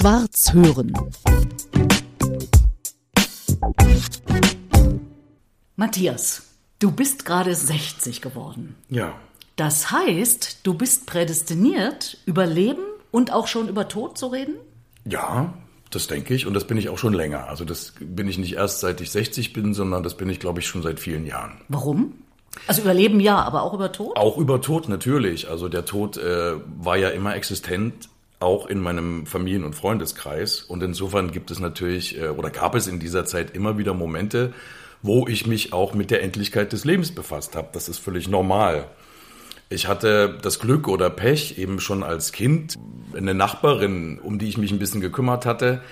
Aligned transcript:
Schwarz 0.00 0.54
hören. 0.54 0.94
Matthias, 5.76 6.54
du 6.78 6.90
bist 6.90 7.26
gerade 7.26 7.54
60 7.54 8.22
geworden. 8.22 8.76
Ja. 8.88 9.12
Das 9.56 9.90
heißt, 9.90 10.60
du 10.62 10.72
bist 10.72 11.04
prädestiniert, 11.04 12.16
über 12.24 12.46
Leben 12.46 12.80
und 13.10 13.30
auch 13.30 13.46
schon 13.46 13.68
über 13.68 13.88
Tod 13.88 14.16
zu 14.16 14.28
reden? 14.28 14.54
Ja, 15.04 15.52
das 15.90 16.06
denke 16.06 16.32
ich 16.32 16.46
und 16.46 16.54
das 16.54 16.66
bin 16.66 16.78
ich 16.78 16.88
auch 16.88 16.96
schon 16.96 17.12
länger. 17.12 17.48
Also 17.48 17.66
das 17.66 17.92
bin 18.00 18.26
ich 18.26 18.38
nicht 18.38 18.54
erst 18.54 18.80
seit 18.80 19.02
ich 19.02 19.10
60 19.10 19.52
bin, 19.52 19.74
sondern 19.74 20.02
das 20.02 20.16
bin 20.16 20.30
ich, 20.30 20.40
glaube 20.40 20.60
ich, 20.60 20.66
schon 20.66 20.80
seit 20.80 20.98
vielen 20.98 21.26
Jahren. 21.26 21.60
Warum? 21.68 22.14
Also 22.66 22.80
über 22.80 22.94
Leben 22.94 23.20
ja, 23.20 23.36
aber 23.42 23.64
auch 23.64 23.74
über 23.74 23.92
Tod? 23.92 24.16
Auch 24.16 24.38
über 24.38 24.62
Tod 24.62 24.88
natürlich. 24.88 25.50
Also 25.50 25.68
der 25.68 25.84
Tod 25.84 26.16
äh, 26.16 26.54
war 26.78 26.96
ja 26.96 27.10
immer 27.10 27.36
existent, 27.36 28.08
auch 28.40 28.66
in 28.66 28.80
meinem 28.80 29.26
Familien- 29.26 29.64
und 29.64 29.74
Freundeskreis. 29.74 30.62
Und 30.62 30.82
insofern 30.82 31.30
gibt 31.30 31.50
es 31.50 31.60
natürlich 31.60 32.18
äh, 32.18 32.28
oder 32.28 32.50
gab 32.50 32.74
es 32.74 32.86
in 32.86 32.98
dieser 32.98 33.24
Zeit 33.26 33.54
immer 33.54 33.78
wieder 33.78 33.94
Momente, 33.94 34.52
wo 35.02 35.28
ich 35.28 35.46
mich 35.46 35.72
auch 35.72 35.94
mit 35.94 36.10
der 36.10 36.22
Endlichkeit 36.22 36.72
des 36.72 36.84
Lebens 36.84 37.14
befasst 37.14 37.54
habe. 37.54 37.68
Das 37.72 37.88
ist 37.88 37.98
völlig 37.98 38.28
normal. 38.28 38.88
Ich 39.68 39.86
hatte 39.86 40.38
das 40.42 40.58
Glück 40.58 40.88
oder 40.88 41.10
Pech, 41.10 41.58
eben 41.58 41.80
schon 41.80 42.02
als 42.02 42.32
Kind 42.32 42.74
eine 43.16 43.34
Nachbarin, 43.34 44.18
um 44.18 44.38
die 44.38 44.48
ich 44.48 44.58
mich 44.58 44.72
ein 44.72 44.80
bisschen 44.80 45.00
gekümmert 45.00 45.46
hatte, 45.46 45.82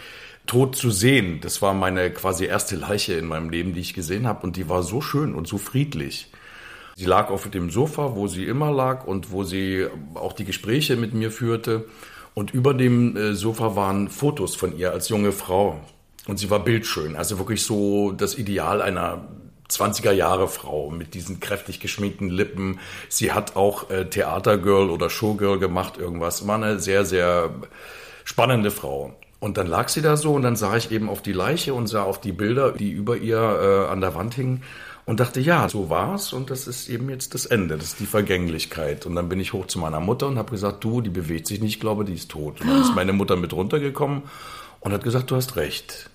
tot 0.46 0.74
zu 0.74 0.90
sehen. 0.90 1.40
Das 1.42 1.62
war 1.62 1.74
meine 1.74 2.10
quasi 2.10 2.46
erste 2.46 2.76
Leiche 2.76 3.14
in 3.14 3.26
meinem 3.26 3.50
Leben, 3.50 3.74
die 3.74 3.80
ich 3.80 3.94
gesehen 3.94 4.26
habe. 4.26 4.44
Und 4.44 4.56
die 4.56 4.68
war 4.68 4.82
so 4.82 5.00
schön 5.00 5.34
und 5.34 5.46
so 5.46 5.58
friedlich. 5.58 6.30
Sie 6.96 7.04
lag 7.04 7.30
auf 7.30 7.48
dem 7.48 7.70
Sofa, 7.70 8.16
wo 8.16 8.26
sie 8.26 8.46
immer 8.46 8.72
lag 8.72 9.06
und 9.06 9.30
wo 9.30 9.44
sie 9.44 9.86
auch 10.14 10.32
die 10.32 10.44
Gespräche 10.44 10.96
mit 10.96 11.14
mir 11.14 11.30
führte. 11.30 11.84
Und 12.34 12.52
über 12.52 12.74
dem 12.74 13.16
äh, 13.16 13.34
Sofa 13.34 13.76
waren 13.76 14.08
Fotos 14.08 14.54
von 14.54 14.76
ihr 14.76 14.92
als 14.92 15.08
junge 15.08 15.32
Frau. 15.32 15.80
Und 16.26 16.38
sie 16.38 16.50
war 16.50 16.62
bildschön. 16.62 17.16
Also 17.16 17.38
wirklich 17.38 17.62
so 17.62 18.12
das 18.12 18.36
Ideal 18.36 18.82
einer 18.82 19.28
20er 19.70 20.12
Jahre 20.12 20.48
Frau 20.48 20.90
mit 20.90 21.14
diesen 21.14 21.40
kräftig 21.40 21.80
geschminkten 21.80 22.30
Lippen. 22.30 22.80
Sie 23.08 23.32
hat 23.32 23.56
auch 23.56 23.90
äh, 23.90 24.08
Theatergirl 24.08 24.90
oder 24.90 25.10
Showgirl 25.10 25.58
gemacht, 25.58 25.98
irgendwas. 25.98 26.46
War 26.46 26.56
eine 26.56 26.78
sehr, 26.78 27.04
sehr 27.04 27.50
spannende 28.24 28.70
Frau. 28.70 29.14
Und 29.40 29.56
dann 29.56 29.66
lag 29.66 29.88
sie 29.88 30.02
da 30.02 30.16
so 30.16 30.32
und 30.32 30.42
dann 30.42 30.56
sah 30.56 30.76
ich 30.76 30.90
eben 30.90 31.08
auf 31.08 31.22
die 31.22 31.32
Leiche 31.32 31.72
und 31.74 31.86
sah 31.86 32.02
auf 32.02 32.20
die 32.20 32.32
Bilder, 32.32 32.72
die 32.72 32.90
über 32.90 33.16
ihr 33.16 33.38
äh, 33.38 33.92
an 33.92 34.00
der 34.00 34.14
Wand 34.14 34.34
hingen 34.34 34.62
und 35.08 35.20
dachte, 35.20 35.40
ja, 35.40 35.70
so 35.70 35.88
war's 35.88 36.34
und 36.34 36.50
das 36.50 36.66
ist 36.66 36.90
eben 36.90 37.08
jetzt 37.08 37.32
das 37.32 37.46
Ende, 37.46 37.78
das 37.78 37.86
ist 37.86 38.00
die 38.00 38.04
Vergänglichkeit. 38.04 39.06
Und 39.06 39.14
dann 39.14 39.30
bin 39.30 39.40
ich 39.40 39.54
hoch 39.54 39.66
zu 39.66 39.78
meiner 39.78 40.00
Mutter 40.00 40.26
und 40.26 40.36
habe 40.36 40.50
gesagt, 40.50 40.84
du, 40.84 41.00
die 41.00 41.08
bewegt 41.08 41.46
sich 41.46 41.62
nicht, 41.62 41.76
ich 41.76 41.80
glaube, 41.80 42.04
die 42.04 42.12
ist 42.12 42.30
tot. 42.30 42.60
Und 42.60 42.68
dann 42.68 42.82
ist 42.82 42.94
meine 42.94 43.14
Mutter 43.14 43.36
mit 43.36 43.54
runtergekommen 43.54 44.24
und 44.80 44.92
hat 44.92 45.02
gesagt, 45.02 45.30
du 45.30 45.36
hast 45.36 45.56
recht. 45.56 46.10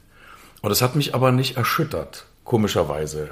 Und 0.62 0.70
das 0.70 0.84
hat 0.84 0.96
mich 0.96 1.16
aber 1.16 1.32
nicht 1.32 1.58
erschüttert, 1.58 2.28
komischerweise. 2.44 3.32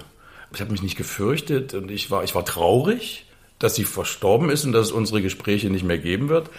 Ich 0.52 0.62
habe 0.62 0.72
mich 0.72 0.81
nicht 0.81 0.98
gefürchtet 0.98 1.75
und 1.75 1.92
ich 1.92 2.09
war, 2.09 2.23
ich 2.23 2.34
war 2.34 2.44
traurig, 2.44 3.28
dass 3.59 3.75
sie 3.75 3.84
verstorben 3.84 4.50
ist 4.50 4.66
und 4.66 4.72
dass 4.72 4.88
es 4.88 4.92
unsere 4.92 5.22
Gespräche 5.22 5.70
nicht 5.70 5.86
mehr 5.86 6.00
geben 6.00 6.28
wird. 6.28 6.50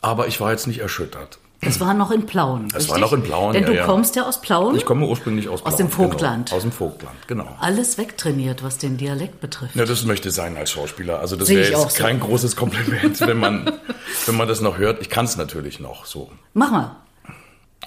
Aber 0.00 0.26
ich 0.26 0.40
war 0.40 0.50
jetzt 0.50 0.66
nicht 0.66 0.80
erschüttert. 0.80 1.38
Es 1.64 1.78
war 1.78 1.94
noch 1.94 2.10
in 2.10 2.26
Plauen. 2.26 2.66
Es 2.74 2.88
war 2.88 2.98
noch 2.98 3.12
in 3.12 3.22
Plauen, 3.22 3.52
Denn 3.52 3.62
ja, 3.62 3.68
du 3.68 3.76
ja. 3.76 3.86
kommst 3.86 4.16
ja 4.16 4.24
aus 4.26 4.40
Plauen. 4.40 4.74
Ich 4.74 4.84
komme 4.84 5.06
ursprünglich 5.06 5.48
aus 5.48 5.64
Aus 5.64 5.76
Plauen, 5.76 5.76
dem 5.76 5.90
Vogtland. 5.90 6.46
Genau, 6.46 6.56
aus 6.56 6.62
dem 6.62 6.72
Vogtland, 6.72 7.28
genau. 7.28 7.56
Alles 7.60 7.98
wegtrainiert, 7.98 8.64
was 8.64 8.78
den 8.78 8.96
Dialekt 8.96 9.40
betrifft. 9.40 9.76
Ja, 9.76 9.84
das 9.84 10.04
möchte 10.04 10.32
sein 10.32 10.56
als 10.56 10.72
Schauspieler. 10.72 11.20
Also 11.20 11.36
das 11.36 11.48
wäre 11.48 11.70
jetzt 11.70 11.96
so. 11.96 12.02
kein 12.02 12.18
großes 12.18 12.56
Kompliment, 12.56 13.20
wenn 13.20 13.38
man, 13.38 13.72
wenn 14.26 14.36
man 14.36 14.48
das 14.48 14.60
noch 14.60 14.76
hört. 14.76 15.00
Ich 15.02 15.08
kann 15.08 15.24
es 15.24 15.36
natürlich 15.36 15.78
noch 15.78 16.04
so. 16.04 16.32
Mach 16.52 16.72
mal. 16.72 16.96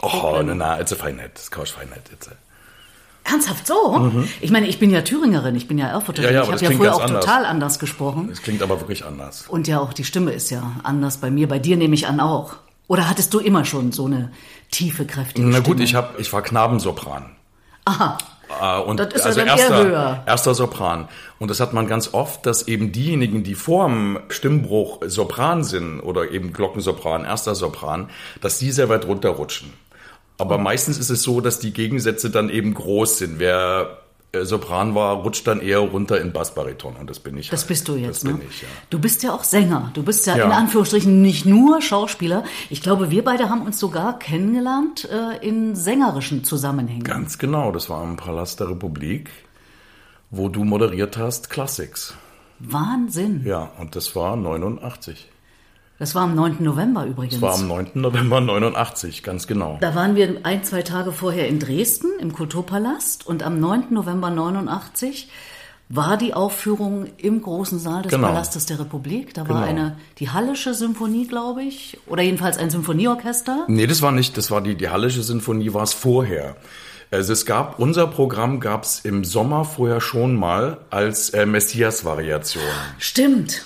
Oh, 0.01 0.41
na, 0.41 0.55
na, 0.55 0.79
jetzt 0.79 0.93
fein 0.93 1.17
nett. 1.17 1.31
Das 1.35 1.51
kannst 1.51 1.73
fein 1.73 1.89
nett 1.89 2.03
jetzt. 2.11 2.29
Ernsthaft 3.25 3.67
so? 3.67 4.23
Ich 4.39 4.51
meine, 4.51 4.67
ich 4.67 4.77
bin 4.77 4.91
ja 4.91 5.01
Thüringerin, 5.01 5.55
ich 5.55 5.67
bin 5.67 5.79
ja 5.79 5.87
Erfurterin. 5.87 6.29
Mhm. 6.29 6.35
Ja, 6.35 6.43
ja, 6.43 6.55
ich 6.55 6.63
habe 6.63 6.73
ja 6.73 6.77
früher 6.77 6.95
auch 6.95 7.01
anders. 7.01 7.25
total 7.25 7.45
anders 7.45 7.79
gesprochen. 7.79 8.27
Das 8.29 8.41
klingt 8.41 8.61
aber 8.61 8.79
wirklich 8.79 9.03
anders. 9.03 9.45
Und 9.47 9.67
ja, 9.67 9.79
auch 9.79 9.93
die 9.93 10.03
Stimme 10.03 10.31
ist 10.31 10.51
ja 10.51 10.73
anders 10.83 11.17
bei 11.17 11.31
mir. 11.31 11.47
Bei 11.47 11.59
dir 11.59 11.75
nehme 11.75 11.95
ich 11.95 12.07
an 12.07 12.19
auch. 12.19 12.57
Oder 12.87 13.09
hattest 13.09 13.33
du 13.33 13.39
immer 13.39 13.65
schon 13.65 13.91
so 13.91 14.05
eine 14.05 14.31
tiefe, 14.71 15.05
kräftige 15.05 15.47
Na 15.47 15.57
Stimme? 15.59 15.75
gut, 15.75 15.79
ich 15.83 15.95
hab, 15.95 16.19
ich 16.19 16.31
war 16.31 16.41
Knabensopran. 16.41 17.35
Aha. 17.85 18.17
Äh, 18.61 18.79
und 18.81 18.99
Das 18.99 19.07
ist 19.13 19.19
ja 19.21 19.25
also 19.25 19.39
dann 19.39 19.47
eher 19.47 19.57
erster, 19.57 19.83
höher. 19.83 20.23
erster 20.25 20.53
Sopran. 20.55 21.07
Und 21.39 21.49
das 21.49 21.59
hat 21.59 21.73
man 21.73 21.87
ganz 21.87 22.13
oft, 22.13 22.45
dass 22.45 22.67
eben 22.67 22.91
diejenigen, 22.91 23.43
die 23.43 23.55
vorm 23.55 24.19
Stimmbruch 24.29 24.99
Sopran 25.07 25.63
sind 25.63 25.99
oder 25.99 26.31
eben 26.31 26.53
Glockensopran, 26.53 27.25
erster 27.25 27.55
Sopran, 27.55 28.09
dass 28.41 28.59
die 28.59 28.71
sehr 28.71 28.89
weit 28.89 29.05
runterrutschen. 29.07 29.73
Aber 30.37 30.57
meistens 30.57 30.97
ist 30.97 31.09
es 31.09 31.23
so, 31.23 31.41
dass 31.41 31.59
die 31.59 31.71
Gegensätze 31.73 32.29
dann 32.29 32.49
eben 32.49 32.73
groß 32.73 33.17
sind. 33.19 33.39
Wer 33.39 33.99
Sopran 34.43 34.95
war, 34.95 35.15
rutscht 35.17 35.47
dann 35.47 35.61
eher 35.61 35.79
runter 35.79 36.19
in 36.19 36.33
Bassbariton 36.33 36.95
und 36.99 37.09
das 37.09 37.19
bin 37.19 37.37
ich. 37.37 37.49
Das 37.49 37.61
halt. 37.61 37.67
bist 37.69 37.87
du 37.87 37.95
jetzt, 37.95 38.23
Das 38.23 38.31
ne? 38.31 38.33
bin 38.37 38.47
ich, 38.49 38.61
ja. 38.63 38.67
Du 38.89 38.99
bist 38.99 39.23
ja 39.23 39.33
auch 39.33 39.43
Sänger. 39.43 39.91
Du 39.93 40.03
bist 40.03 40.25
ja, 40.27 40.35
Ja. 40.35 40.45
in 40.45 40.51
Anführungsstrichen 40.51 41.21
nicht 41.21 41.45
nur 41.45 41.81
Schauspieler. 41.81 42.43
Ich 42.69 42.81
glaube, 42.81 43.11
wir 43.11 43.23
beide 43.23 43.49
haben 43.49 43.61
uns 43.61 43.79
sogar 43.79 44.19
kennengelernt 44.19 45.07
äh, 45.09 45.47
in 45.47 45.75
sängerischen 45.75 46.43
Zusammenhängen. 46.43 47.03
Ganz 47.03 47.37
genau, 47.37 47.71
das 47.71 47.89
war 47.89 48.03
im 48.03 48.17
Palast 48.17 48.59
der 48.59 48.69
Republik, 48.69 49.29
wo 50.31 50.49
du 50.49 50.63
moderiert 50.63 51.17
hast 51.17 51.49
Classics. 51.49 52.13
Wahnsinn. 52.59 53.43
Ja, 53.45 53.71
und 53.79 53.95
das 53.95 54.15
war 54.15 54.35
89. 54.35 55.29
Das 55.97 56.13
war 56.13 56.23
am 56.23 56.35
9. 56.35 56.57
November 56.59 57.05
übrigens. 57.05 57.35
Das 57.35 57.41
war 57.41 57.55
am 57.55 57.67
9. 57.67 57.91
November 57.95 58.41
89, 58.41 59.23
ganz 59.23 59.47
genau. 59.47 59.77
Da 59.79 59.95
waren 59.95 60.15
wir 60.15 60.39
ein, 60.43 60.63
zwei 60.63 60.81
Tage 60.81 61.11
vorher 61.13 61.47
in 61.47 61.59
Dresden 61.59 62.07
im 62.19 62.33
Kulturpalast 62.33 63.25
und 63.25 63.43
am 63.43 63.59
9. 63.59 63.85
November 63.91 64.29
89 64.29 65.29
war 65.87 66.17
die 66.17 66.33
Aufführung 66.33 67.05
im 67.17 67.41
großen 67.41 67.77
Saal 67.79 68.01
des 68.01 68.11
Genau. 68.11 68.27
Palastes 68.27 68.65
der 68.65 68.79
Republik. 68.79 69.33
Da 69.35 69.47
war 69.47 69.55
Genau. 69.59 69.67
eine, 69.67 69.97
die 70.17 70.31
Hallische 70.31 70.73
Symphonie, 70.73 71.27
glaube 71.27 71.63
ich, 71.63 71.97
oder 72.07 72.23
jedenfalls 72.23 72.57
ein 72.57 72.69
Symphonieorchester. 72.71 73.65
Nee, 73.67 73.85
das 73.87 74.01
war 74.01 74.11
nicht, 74.11 74.35
das 74.35 74.49
war 74.51 74.61
die, 74.61 74.75
die 74.75 74.89
Hallische 74.89 75.21
Sinfonie 75.23 75.73
war 75.73 75.83
es 75.83 75.93
vorher. 75.93 76.55
Also 77.11 77.31
es 77.33 77.45
gab, 77.45 77.79
unser 77.79 78.07
Programm 78.07 78.59
gab 78.59 78.83
es 78.83 78.99
im 79.01 79.23
Sommer 79.23 79.63
vorher 79.63 80.01
schon 80.01 80.35
mal 80.35 80.79
als 80.89 81.29
äh, 81.29 81.45
Messias-Variation. 81.45 82.63
Stimmt. 82.97 83.61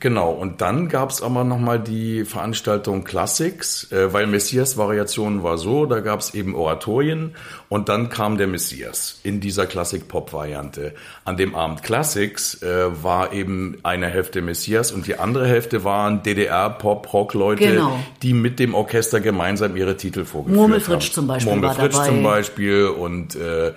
Genau, 0.00 0.30
und 0.30 0.60
dann 0.60 0.88
gab 0.88 1.10
es 1.10 1.22
aber 1.22 1.42
nochmal 1.42 1.80
die 1.80 2.24
Veranstaltung 2.24 3.02
Classics, 3.02 3.90
äh, 3.90 4.12
weil 4.12 4.28
Messias-Variation 4.28 5.42
war 5.42 5.58
so, 5.58 5.86
da 5.86 5.98
gab 5.98 6.20
es 6.20 6.34
eben 6.34 6.54
Oratorien 6.54 7.34
und 7.68 7.88
dann 7.88 8.08
kam 8.08 8.38
der 8.38 8.46
Messias 8.46 9.18
in 9.24 9.40
dieser 9.40 9.66
Klassik-Pop-Variante. 9.66 10.94
An 11.24 11.36
dem 11.36 11.56
Abend 11.56 11.82
Classics 11.82 12.62
äh, 12.62 13.02
war 13.02 13.32
eben 13.32 13.78
eine 13.82 14.06
Hälfte 14.06 14.40
Messias 14.40 14.92
und 14.92 15.08
die 15.08 15.18
andere 15.18 15.48
Hälfte 15.48 15.82
waren 15.82 16.22
DDR-Pop-Rock-Leute, 16.22 17.64
Genau. 17.66 17.98
die 18.22 18.34
mit 18.34 18.60
dem 18.60 18.74
Orchester 18.74 19.20
gemeinsam 19.20 19.76
ihre 19.76 19.96
Titel 19.96 20.24
vorgeführt 20.24 20.56
Murmelfritsch 20.60 21.06
haben. 21.06 21.12
zum 21.12 21.26
Beispiel 21.26 21.50
war 21.50 21.56
Murmelfritsch 21.58 21.94
dabei. 21.94 22.06
zum 22.06 22.22
Beispiel 22.22 22.84
und 22.86 23.34
äh, 23.34 23.72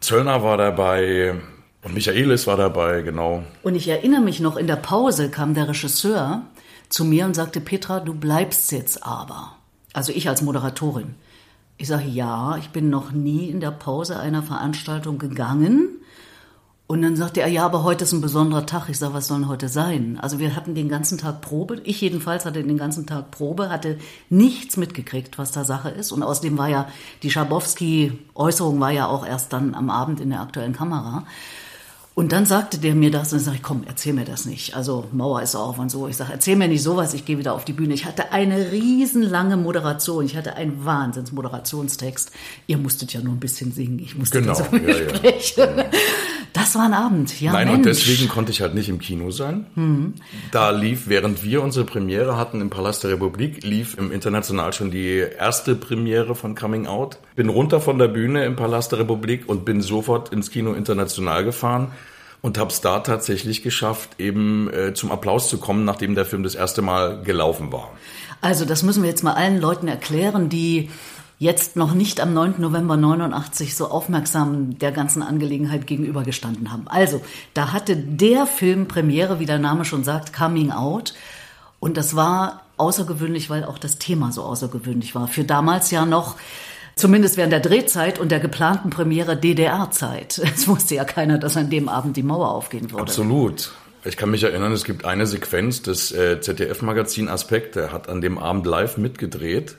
Zöllner 0.00 0.42
war 0.42 0.58
dabei 0.58 1.34
und 1.88 1.94
Michaelis 1.94 2.46
war 2.46 2.56
dabei, 2.56 3.00
genau. 3.00 3.42
Und 3.62 3.74
ich 3.74 3.88
erinnere 3.88 4.20
mich 4.20 4.40
noch, 4.40 4.56
in 4.56 4.66
der 4.66 4.76
Pause 4.76 5.30
kam 5.30 5.54
der 5.54 5.68
Regisseur 5.68 6.42
zu 6.88 7.04
mir 7.04 7.24
und 7.24 7.34
sagte, 7.34 7.60
Petra, 7.60 8.00
du 8.00 8.14
bleibst 8.14 8.72
jetzt 8.72 9.04
aber. 9.04 9.56
Also 9.94 10.12
ich 10.12 10.28
als 10.28 10.42
Moderatorin. 10.42 11.14
Ich 11.78 11.88
sage, 11.88 12.08
ja, 12.08 12.56
ich 12.58 12.70
bin 12.70 12.90
noch 12.90 13.12
nie 13.12 13.48
in 13.48 13.60
der 13.60 13.70
Pause 13.70 14.18
einer 14.18 14.42
Veranstaltung 14.42 15.18
gegangen. 15.18 15.88
Und 16.86 17.02
dann 17.02 17.16
sagte 17.16 17.40
er, 17.40 17.48
ja, 17.48 17.64
aber 17.64 17.84
heute 17.84 18.04
ist 18.04 18.12
ein 18.12 18.20
besonderer 18.20 18.66
Tag. 18.66 18.88
Ich 18.88 18.98
sage, 18.98 19.14
was 19.14 19.28
soll 19.28 19.40
denn 19.40 19.48
heute 19.48 19.68
sein? 19.68 20.18
Also 20.20 20.38
wir 20.38 20.56
hatten 20.56 20.74
den 20.74 20.88
ganzen 20.88 21.18
Tag 21.18 21.40
Probe. 21.40 21.80
Ich 21.84 22.00
jedenfalls 22.00 22.44
hatte 22.44 22.62
den 22.62 22.78
ganzen 22.78 23.06
Tag 23.06 23.30
Probe, 23.30 23.70
hatte 23.70 23.98
nichts 24.30 24.76
mitgekriegt, 24.76 25.38
was 25.38 25.52
da 25.52 25.64
Sache 25.64 25.90
ist. 25.90 26.12
Und 26.12 26.22
außerdem 26.22 26.56
war 26.58 26.68
ja 26.68 26.88
die 27.22 27.30
Schabowski-Äußerung 27.30 28.80
war 28.80 28.90
ja 28.90 29.06
auch 29.06 29.26
erst 29.26 29.52
dann 29.52 29.74
am 29.74 29.90
Abend 29.90 30.20
in 30.20 30.30
der 30.30 30.40
aktuellen 30.40 30.72
Kamera. 30.72 31.24
Und 32.18 32.32
dann 32.32 32.46
sagte 32.46 32.78
der 32.78 32.96
mir 32.96 33.12
das 33.12 33.32
und 33.32 33.38
sage 33.38 33.58
ich, 33.58 33.62
komm, 33.62 33.84
erzähl 33.86 34.12
mir 34.12 34.24
das 34.24 34.44
nicht. 34.44 34.74
Also 34.74 35.04
Mauer 35.12 35.40
ist 35.40 35.54
auf 35.54 35.78
und 35.78 35.88
so. 35.88 36.08
Ich 36.08 36.16
sage, 36.16 36.32
erzähl 36.32 36.56
mir 36.56 36.66
nicht 36.66 36.82
sowas, 36.82 37.14
ich 37.14 37.24
gehe 37.24 37.38
wieder 37.38 37.54
auf 37.54 37.64
die 37.64 37.72
Bühne. 37.72 37.94
Ich 37.94 38.06
hatte 38.06 38.32
eine 38.32 38.72
riesenlange 38.72 39.56
Moderation. 39.56 40.26
Ich 40.26 40.36
hatte 40.36 40.56
einen 40.56 40.84
Wahnsinns-Moderationstext. 40.84 42.32
Ihr 42.66 42.78
musstet 42.78 43.12
ja 43.12 43.20
nur 43.20 43.34
ein 43.34 43.38
bisschen 43.38 43.70
singen. 43.70 44.00
Ich 44.00 44.18
musste 44.18 44.40
Genau, 44.40 44.54
das 44.54 45.56
ja, 45.56 45.64
ja. 45.64 45.84
Das 46.58 46.74
war 46.74 46.84
ein 46.84 46.94
Abend, 46.94 47.40
ja 47.40 47.52
Nein, 47.52 47.68
Mensch. 47.68 47.78
und 47.78 47.86
deswegen 47.86 48.28
konnte 48.28 48.50
ich 48.50 48.60
halt 48.60 48.74
nicht 48.74 48.88
im 48.88 48.98
Kino 48.98 49.30
sein. 49.30 49.66
Da 50.50 50.70
lief, 50.70 51.08
während 51.08 51.44
wir 51.44 51.62
unsere 51.62 51.84
Premiere 51.84 52.36
hatten 52.36 52.60
im 52.60 52.68
Palast 52.68 53.04
der 53.04 53.12
Republik, 53.12 53.62
lief 53.62 53.96
im 53.96 54.10
International 54.10 54.72
schon 54.72 54.90
die 54.90 55.24
erste 55.38 55.74
Premiere 55.74 56.34
von 56.34 56.54
Coming 56.54 56.86
Out. 56.86 57.18
Bin 57.36 57.48
runter 57.48 57.80
von 57.80 57.98
der 57.98 58.08
Bühne 58.08 58.44
im 58.44 58.56
Palast 58.56 58.92
der 58.92 58.98
Republik 58.98 59.48
und 59.48 59.64
bin 59.64 59.80
sofort 59.80 60.30
ins 60.30 60.50
Kino 60.50 60.72
International 60.72 61.44
gefahren, 61.44 61.92
und 62.40 62.58
habe 62.58 62.70
es 62.70 62.80
da 62.80 63.00
tatsächlich 63.00 63.62
geschafft, 63.62 64.10
eben 64.18 64.72
äh, 64.72 64.94
zum 64.94 65.10
Applaus 65.10 65.48
zu 65.48 65.58
kommen, 65.58 65.84
nachdem 65.84 66.14
der 66.14 66.24
Film 66.24 66.42
das 66.42 66.54
erste 66.54 66.82
Mal 66.82 67.22
gelaufen 67.22 67.72
war. 67.72 67.90
Also 68.40 68.64
das 68.64 68.82
müssen 68.82 69.02
wir 69.02 69.10
jetzt 69.10 69.24
mal 69.24 69.34
allen 69.34 69.60
Leuten 69.60 69.88
erklären, 69.88 70.48
die 70.48 70.90
jetzt 71.38 71.76
noch 71.76 71.94
nicht 71.94 72.20
am 72.20 72.34
9. 72.34 72.54
November 72.58 72.96
89 72.96 73.76
so 73.76 73.88
aufmerksam 73.88 74.78
der 74.78 74.92
ganzen 74.92 75.22
Angelegenheit 75.22 75.86
gegenübergestanden 75.86 76.72
haben. 76.72 76.88
Also, 76.88 77.20
da 77.54 77.72
hatte 77.72 77.96
der 77.96 78.46
Film 78.46 78.88
Premiere, 78.88 79.38
wie 79.38 79.46
der 79.46 79.58
Name 79.58 79.84
schon 79.84 80.04
sagt, 80.04 80.32
Coming 80.32 80.72
Out. 80.72 81.14
Und 81.80 81.96
das 81.96 82.16
war 82.16 82.62
außergewöhnlich, 82.76 83.50
weil 83.50 83.64
auch 83.64 83.78
das 83.78 83.98
Thema 83.98 84.32
so 84.32 84.42
außergewöhnlich 84.42 85.14
war. 85.14 85.28
Für 85.28 85.44
damals 85.44 85.90
ja 85.90 86.04
noch 86.04 86.36
Zumindest 86.98 87.36
während 87.36 87.52
der 87.52 87.60
Drehzeit 87.60 88.18
und 88.18 88.32
der 88.32 88.40
geplanten 88.40 88.90
Premiere 88.90 89.36
DDR-Zeit. 89.36 90.40
Es 90.58 90.66
wusste 90.66 90.96
ja 90.96 91.04
keiner, 91.04 91.38
dass 91.38 91.56
an 91.56 91.70
dem 91.70 91.88
Abend 91.88 92.16
die 92.16 92.24
Mauer 92.24 92.50
aufgehen 92.50 92.90
würde. 92.90 93.02
Absolut. 93.02 93.70
Ich 94.04 94.16
kann 94.16 94.30
mich 94.30 94.42
erinnern, 94.42 94.72
es 94.72 94.82
gibt 94.82 95.04
eine 95.04 95.26
Sequenz 95.26 95.82
des 95.82 96.10
äh, 96.10 96.40
ZDF-Magazin 96.40 97.28
Aspekt, 97.28 97.76
der 97.76 97.92
hat 97.92 98.08
an 98.08 98.20
dem 98.20 98.36
Abend 98.36 98.66
live 98.66 98.96
mitgedreht, 98.96 99.76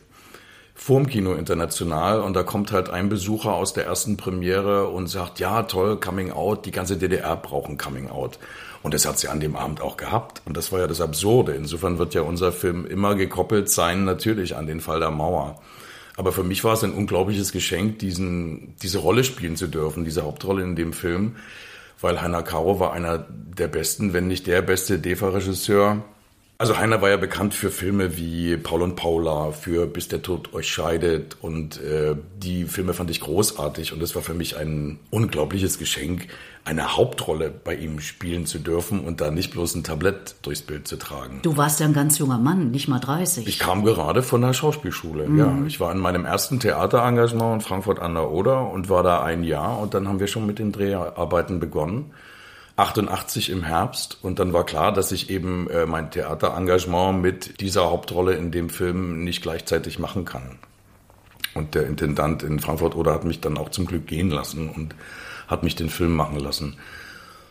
vorm 0.80 1.08
Kino 1.08 1.34
International, 1.34 2.22
und 2.22 2.34
da 2.36 2.44
kommt 2.44 2.72
halt 2.72 2.90
ein 2.90 3.10
Besucher 3.10 3.54
aus 3.54 3.74
der 3.74 3.86
ersten 3.86 4.16
Premiere 4.16 4.88
und 4.88 5.08
sagt, 5.08 5.40
ja, 5.40 5.64
toll, 5.64 6.00
Coming 6.00 6.32
Out, 6.32 6.66
die 6.66 6.72
ganze 6.72 6.96
DDR 6.98 7.36
braucht 7.36 7.70
ein 7.70 7.78
Coming 7.78 8.10
Out. 8.10 8.40
Und 8.82 8.94
das 8.94 9.06
hat 9.06 9.20
sie 9.20 9.28
an 9.28 9.42
dem 9.42 9.58
Abend 9.58 9.82
auch 9.82 9.98
gehabt. 9.98 10.42
Und 10.46 10.56
das 10.56 10.72
war 10.72 10.80
ja 10.80 10.88
das 10.88 11.02
Absurde. 11.02 11.52
Insofern 11.52 12.00
wird 12.00 12.14
ja 12.14 12.22
unser 12.22 12.54
Film 12.54 12.86
immer 12.86 13.16
gekoppelt 13.16 13.70
sein, 13.70 14.06
natürlich 14.06 14.56
an 14.56 14.68
den 14.68 14.80
Fall 14.80 15.02
der 15.02 15.12
Mauer. 15.12 15.62
Aber 16.16 16.32
für 16.32 16.44
mich 16.44 16.64
war 16.64 16.74
es 16.74 16.84
ein 16.86 16.94
unglaubliches 16.94 17.52
Geschenk, 17.52 18.00
diesen, 18.00 18.74
diese 18.82 19.00
Rolle 19.00 19.26
spielen 19.26 19.58
zu 19.58 19.68
dürfen, 19.68 20.06
diese 20.06 20.24
Hauptrolle 20.24 20.64
in 20.64 20.78
dem 20.78 20.94
Film, 20.94 21.36
weil 22.00 22.22
Heiner 22.22 22.42
Caro 22.42 22.80
war 22.80 22.94
einer 22.94 23.26
der 23.30 23.68
besten, 23.68 24.14
wenn 24.14 24.28
nicht 24.28 24.48
der 24.48 24.62
beste 24.62 24.98
DEFA-Regisseur. 24.98 26.02
Also 26.62 26.78
Heiner 26.78 27.02
war 27.02 27.10
ja 27.10 27.16
bekannt 27.16 27.54
für 27.54 27.72
Filme 27.72 28.18
wie 28.18 28.58
Paul 28.58 28.82
und 28.82 28.98
Paula, 28.98 29.54
für 29.54 29.88
Bis 29.88 30.10
der 30.10 30.22
Tod 30.22 30.54
euch 30.54 30.68
scheidet 30.70 31.38
und 31.40 31.82
äh, 31.82 32.18
die 32.36 32.66
Filme 32.66 32.94
fand 32.94 33.10
ich 33.10 33.22
großartig 33.22 33.94
und 33.94 34.04
es 34.04 34.14
war 34.14 34.22
für 34.22 34.34
mich 34.34 34.58
ein 34.58 35.00
unglaubliches 35.10 35.80
Geschenk, 35.80 36.28
eine 36.66 36.98
Hauptrolle 36.98 37.50
bei 37.50 37.76
ihm 37.76 38.02
spielen 38.02 38.46
zu 38.46 38.60
dürfen 38.60 39.00
und 39.00 39.22
da 39.22 39.32
nicht 39.32 39.52
bloß 39.52 39.76
ein 39.76 39.86
Tablett 39.86 40.36
durchs 40.42 40.62
Bild 40.62 40.86
zu 40.86 40.98
tragen. 40.98 41.40
Du 41.44 41.56
warst 41.56 41.80
ja 41.80 41.86
ein 41.86 41.94
ganz 41.94 42.18
junger 42.18 42.40
Mann, 42.40 42.72
nicht 42.72 42.90
mal 42.90 43.00
30. 43.00 43.48
Ich 43.48 43.58
kam 43.58 43.86
gerade 43.86 44.22
von 44.22 44.42
der 44.42 44.52
Schauspielschule, 44.52 45.30
mhm. 45.30 45.40
ja. 45.40 45.58
Ich 45.66 45.80
war 45.80 45.94
in 45.94 46.00
meinem 46.00 46.26
ersten 46.26 46.60
Theaterengagement 46.60 47.54
in 47.54 47.62
Frankfurt 47.62 48.00
an 48.00 48.16
der 48.16 48.30
Oder 48.32 48.70
und 48.70 48.90
war 48.90 49.04
da 49.04 49.24
ein 49.24 49.46
Jahr 49.46 49.80
und 49.80 49.94
dann 49.94 50.10
haben 50.10 50.20
wir 50.20 50.28
schon 50.28 50.46
mit 50.46 50.60
den 50.60 50.74
Dreharbeiten 50.74 51.62
begonnen. 51.62 52.12
88 52.80 53.50
im 53.50 53.64
Herbst 53.64 54.18
und 54.22 54.40
dann 54.40 54.54
war 54.54 54.66
klar, 54.66 54.94
dass 54.94 55.12
ich 55.12 55.30
eben 55.30 55.70
äh, 55.70 55.86
mein 55.86 56.12
Theaterengagement 56.12 57.22
mit 57.22 57.60
dieser 57.62 57.90
Hauptrolle 57.90 58.36
in 58.36 58.52
dem 58.52 58.70
Film 58.70 59.24
nicht 59.24 59.42
gleichzeitig 59.42 60.00
machen 60.00 60.26
kann. 60.26 60.60
Und 61.56 61.76
der 61.76 61.88
Intendant 61.88 62.42
in 62.44 62.60
Frankfurt 62.60 62.96
oder 62.96 63.14
hat 63.14 63.26
mich 63.26 63.42
dann 63.42 63.58
auch 63.58 63.70
zum 63.70 63.86
Glück 63.86 64.08
gehen 64.08 64.30
lassen 64.30 64.70
und 64.70 64.96
hat 65.48 65.64
mich 65.64 65.76
den 65.76 65.90
Film 65.90 66.16
machen 66.16 66.40
lassen. 66.40 66.78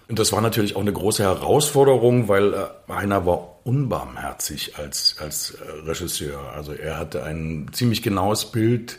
Und 0.09 0.19
das 0.19 0.33
war 0.33 0.41
natürlich 0.41 0.77
auch 0.77 0.81
eine 0.81 0.93
große 0.93 1.23
Herausforderung, 1.23 2.29
weil 2.29 2.55
äh, 2.55 2.67
Heiner 2.91 3.27
war 3.27 3.59
unbarmherzig 3.65 4.79
als, 4.79 5.17
als 5.21 5.51
äh, 5.51 5.71
Regisseur. 5.87 6.53
Also 6.55 6.73
er 6.73 6.97
hatte 6.97 7.25
ein 7.25 7.69
ziemlich 7.73 8.03
genaues 8.03 8.47
Bild, 8.47 8.99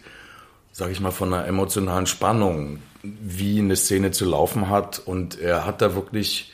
sage 0.80 0.94
ich 0.94 1.02
mal, 1.02 1.12
von 1.12 1.34
einer 1.34 1.46
emotionalen 1.46 2.08
Spannung, 2.08 2.80
wie 3.04 3.60
eine 3.60 3.76
Szene 3.76 4.12
zu 4.12 4.26
laufen 4.26 4.70
hat. 4.70 5.00
Und 5.06 5.40
er 5.40 5.66
hat 5.66 5.82
da 5.82 5.94
wirklich, 5.94 6.54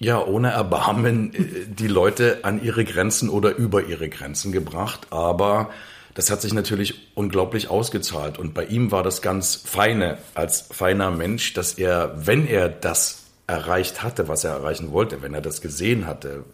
ja, 0.00 0.20
ohne 0.24 0.50
Erbarmen 0.50 1.32
äh, 1.34 1.66
die 1.68 1.86
Leute 1.86 2.38
an 2.42 2.62
ihre 2.62 2.84
Grenzen 2.84 3.28
oder 3.28 3.54
über 3.54 3.84
ihre 3.84 4.08
Grenzen 4.08 4.50
gebracht. 4.50 5.08
Aber 5.10 5.70
das 6.14 6.30
hat 6.30 6.40
sich 6.40 6.54
natürlich 6.54 7.12
unglaublich 7.14 7.68
ausgezahlt. 7.68 8.38
Und 8.38 8.54
bei 8.54 8.64
ihm 8.64 8.90
war 8.90 9.02
das 9.02 9.20
ganz 9.20 9.54
Feine 9.56 10.18
als 10.34 10.62
feiner 10.72 11.10
Mensch, 11.10 11.52
dass 11.52 11.74
er, 11.74 12.14
wenn 12.26 12.46
er 12.46 12.70
das 12.70 13.24
erreicht 13.46 14.02
hatte, 14.02 14.26
was 14.26 14.44
er 14.44 14.52
erreichen 14.52 14.90
wollte, 14.90 15.20
wenn 15.20 15.34
er 15.34 15.42
das 15.42 15.60
gesehen 15.60 16.06
hatte, 16.06 16.44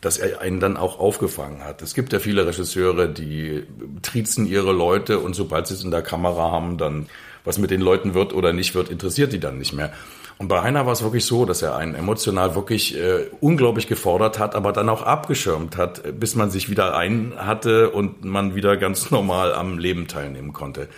dass 0.00 0.18
er 0.18 0.40
einen 0.40 0.60
dann 0.60 0.76
auch 0.76 0.98
aufgefangen 0.98 1.64
hat. 1.64 1.82
Es 1.82 1.94
gibt 1.94 2.12
ja 2.12 2.18
viele 2.18 2.46
Regisseure, 2.46 3.08
die 3.08 3.64
triezen 4.02 4.46
ihre 4.46 4.72
Leute 4.72 5.18
und 5.18 5.34
sobald 5.34 5.66
sie 5.66 5.74
es 5.74 5.84
in 5.84 5.90
der 5.90 6.02
Kamera 6.02 6.50
haben, 6.50 6.78
dann 6.78 7.06
was 7.44 7.58
mit 7.58 7.70
den 7.70 7.80
Leuten 7.80 8.14
wird 8.14 8.32
oder 8.32 8.52
nicht 8.52 8.74
wird, 8.74 8.90
interessiert 8.90 9.32
die 9.32 9.40
dann 9.40 9.58
nicht 9.58 9.72
mehr. 9.72 9.92
Und 10.38 10.48
bei 10.48 10.62
Heiner 10.62 10.86
war 10.86 10.92
es 10.92 11.02
wirklich 11.02 11.26
so, 11.26 11.44
dass 11.44 11.60
er 11.60 11.76
einen 11.76 11.94
emotional 11.94 12.54
wirklich 12.54 12.96
äh, 12.96 13.26
unglaublich 13.40 13.86
gefordert 13.86 14.38
hat, 14.38 14.54
aber 14.54 14.72
dann 14.72 14.88
auch 14.88 15.02
abgeschirmt 15.02 15.76
hat, 15.76 16.18
bis 16.18 16.34
man 16.34 16.50
sich 16.50 16.70
wieder 16.70 16.96
ein 16.96 17.34
hatte 17.36 17.90
und 17.90 18.24
man 18.24 18.54
wieder 18.54 18.78
ganz 18.78 19.10
normal 19.10 19.52
am 19.52 19.78
Leben 19.78 20.08
teilnehmen 20.08 20.54
konnte. 20.54 20.88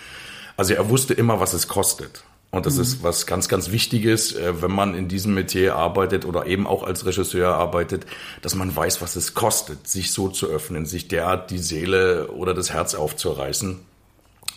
Also 0.57 0.75
er 0.75 0.89
wusste 0.89 1.15
immer, 1.15 1.41
was 1.41 1.55
es 1.55 1.67
kostet. 1.67 2.23
Und 2.55 2.67
das 2.67 2.77
mhm. 2.77 2.83
ist 2.83 3.03
was 3.03 3.27
ganz, 3.27 3.49
ganz 3.49 3.71
Wichtiges, 3.71 4.35
äh, 4.35 4.61
wenn 4.61 4.71
man 4.71 4.95
in 4.95 5.09
diesem 5.09 5.33
Metier 5.33 5.75
arbeitet 5.75 6.27
oder 6.27 6.45
eben 6.45 6.67
auch 6.67 6.83
als 6.83 7.07
Regisseur 7.07 7.55
arbeitet, 7.55 8.05
dass 8.43 8.55
man 8.55 8.77
weiß, 8.77 9.01
was 9.01 9.17
es 9.17 9.33
kostet, 9.33 9.89
sich 9.89 10.13
so 10.13 10.29
zu 10.29 10.49
öffnen, 10.49 10.85
sich 10.85 11.09
derart 11.09 11.51
die 11.51 11.57
Seele 11.57 12.29
oder 12.29 12.53
das 12.53 12.71
Herz 12.71 12.95
aufzureißen 12.95 13.79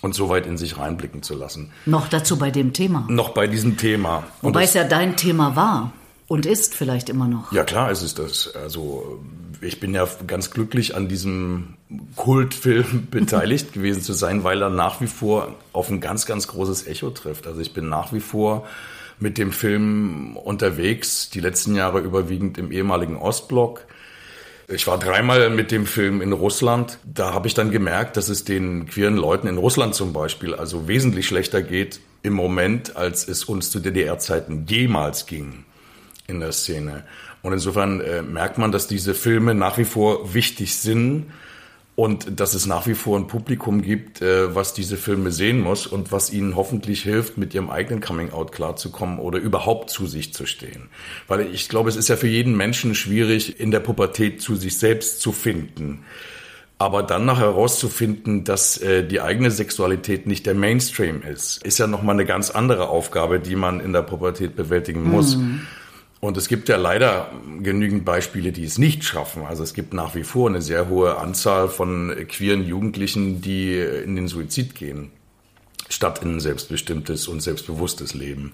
und 0.01 0.13
so 0.13 0.27
weit 0.27 0.45
in 0.45 0.57
sich 0.57 0.77
reinblicken 0.77 1.23
zu 1.23 1.35
lassen. 1.35 1.71
Noch 1.85 2.09
dazu 2.09 2.37
bei 2.37 2.51
dem 2.51 2.73
Thema. 2.73 3.05
Noch 3.07 3.29
bei 3.29 3.47
diesem 3.47 3.77
Thema. 3.77 4.23
Wobei 4.41 4.63
es 4.63 4.73
ja 4.73 4.83
dein 4.83 5.15
Thema 5.15 5.55
war 5.55 5.93
und 6.27 6.45
ist 6.45 6.75
vielleicht 6.75 7.07
immer 7.07 7.29
noch. 7.29 7.53
Ja 7.53 7.63
klar, 7.63 7.91
es 7.91 8.03
ist 8.03 8.19
das. 8.19 8.53
Also 8.55 9.23
ich 9.65 9.79
bin 9.79 9.93
ja 9.93 10.07
ganz 10.27 10.51
glücklich 10.51 10.95
an 10.95 11.07
diesem 11.07 11.75
Kultfilm 12.15 13.07
beteiligt 13.11 13.73
gewesen 13.73 14.01
zu 14.01 14.13
sein, 14.13 14.43
weil 14.43 14.61
er 14.61 14.69
nach 14.69 15.01
wie 15.01 15.07
vor 15.07 15.55
auf 15.73 15.89
ein 15.89 16.01
ganz, 16.01 16.25
ganz 16.25 16.47
großes 16.47 16.87
Echo 16.87 17.09
trifft. 17.09 17.47
Also 17.47 17.61
ich 17.61 17.73
bin 17.73 17.89
nach 17.89 18.13
wie 18.13 18.19
vor 18.19 18.67
mit 19.19 19.37
dem 19.37 19.51
Film 19.51 20.35
unterwegs, 20.37 21.29
die 21.29 21.39
letzten 21.39 21.75
Jahre 21.75 21.99
überwiegend 21.99 22.57
im 22.57 22.71
ehemaligen 22.71 23.17
Ostblock 23.17 23.85
ich 24.67 24.87
war 24.87 24.97
dreimal 24.97 25.51
mit 25.51 25.71
dem 25.71 25.85
Film 25.85 26.21
in 26.21 26.31
Russland. 26.31 26.97
Da 27.03 27.33
habe 27.33 27.47
ich 27.47 27.53
dann 27.53 27.69
gemerkt, 27.69 28.17
dass 28.17 28.29
es 28.29 28.45
den 28.45 28.87
queeren 28.87 29.15
Leuten 29.15 29.47
in 29.47 29.57
Russland 29.57 29.93
zum 29.93 30.11
Beispiel 30.11 30.55
also 30.55 30.87
wesentlich 30.87 31.27
schlechter 31.27 31.61
geht 31.61 31.99
im 32.23 32.33
Moment, 32.33 32.95
als 32.95 33.27
es 33.27 33.43
uns 33.43 33.69
zu 33.69 33.79
DDR-Zeiten 33.79 34.65
jemals 34.67 35.27
ging 35.27 35.65
in 36.27 36.39
der 36.39 36.51
Szene. 36.51 37.03
Und 37.45 37.53
insofern 37.53 38.01
äh, 38.01 38.23
merkt 38.23 38.57
man, 38.57 38.71
dass 38.71 38.87
diese 38.87 39.13
Filme 39.13 39.53
nach 39.53 39.77
wie 39.77 39.83
vor 39.83 40.33
wichtig 40.33 40.77
sind 40.77 41.27
und 41.95 42.39
dass 42.39 42.55
es 42.55 42.65
nach 42.65 42.87
wie 42.87 42.95
vor 42.95 43.19
ein 43.19 43.27
Publikum 43.27 43.83
gibt, 43.83 44.19
äh, 44.23 44.55
was 44.55 44.73
diese 44.73 44.97
Filme 44.97 45.31
sehen 45.31 45.59
muss 45.59 45.85
und 45.85 46.11
was 46.11 46.33
ihnen 46.33 46.55
hoffentlich 46.55 47.03
hilft, 47.03 47.37
mit 47.37 47.53
ihrem 47.53 47.69
eigenen 47.69 48.01
Coming-out 48.01 48.51
klarzukommen 48.51 49.19
oder 49.19 49.37
überhaupt 49.37 49.91
zu 49.91 50.07
sich 50.07 50.33
zu 50.33 50.47
stehen. 50.47 50.89
Weil 51.27 51.41
ich 51.53 51.69
glaube, 51.69 51.87
es 51.87 51.95
ist 51.97 52.07
ja 52.07 52.15
für 52.15 52.27
jeden 52.27 52.57
Menschen 52.57 52.95
schwierig, 52.95 53.59
in 53.59 53.69
der 53.69 53.79
Pubertät 53.79 54.41
zu 54.41 54.55
sich 54.55 54.79
selbst 54.79 55.21
zu 55.21 55.31
finden. 55.31 56.03
Aber 56.79 57.03
dann 57.03 57.25
noch 57.25 57.37
herauszufinden, 57.37 58.43
dass 58.43 58.77
äh, 58.79 59.05
die 59.05 59.21
eigene 59.21 59.51
Sexualität 59.51 60.25
nicht 60.25 60.47
der 60.47 60.55
Mainstream 60.55 61.21
ist, 61.21 61.63
ist 61.63 61.77
ja 61.77 61.85
nochmal 61.85 62.15
eine 62.15 62.25
ganz 62.25 62.49
andere 62.49 62.89
Aufgabe, 62.89 63.39
die 63.39 63.55
man 63.55 63.81
in 63.81 63.93
der 63.93 64.01
Pubertät 64.01 64.55
bewältigen 64.55 65.03
muss. 65.03 65.35
Mhm. 65.35 65.61
Und 66.25 66.37
es 66.37 66.47
gibt 66.47 66.69
ja 66.69 66.77
leider 66.77 67.29
genügend 67.61 68.03
Beispiele, 68.03 68.51
die 68.51 68.63
es 68.63 68.79
nicht 68.79 69.03
schaffen. 69.03 69.43
Also 69.43 69.61
es 69.61 69.75
gibt 69.75 69.93
nach 69.93 70.15
wie 70.15 70.23
vor 70.23 70.49
eine 70.49 70.59
sehr 70.59 70.89
hohe 70.89 71.19
Anzahl 71.19 71.69
von 71.69 72.15
queeren 72.27 72.65
Jugendlichen, 72.65 73.41
die 73.41 73.77
in 73.79 74.15
den 74.15 74.27
Suizid 74.27 74.73
gehen, 74.73 75.11
statt 75.87 76.23
in 76.23 76.37
ein 76.37 76.39
selbstbestimmtes 76.39 77.27
und 77.27 77.41
selbstbewusstes 77.41 78.15
Leben. 78.15 78.53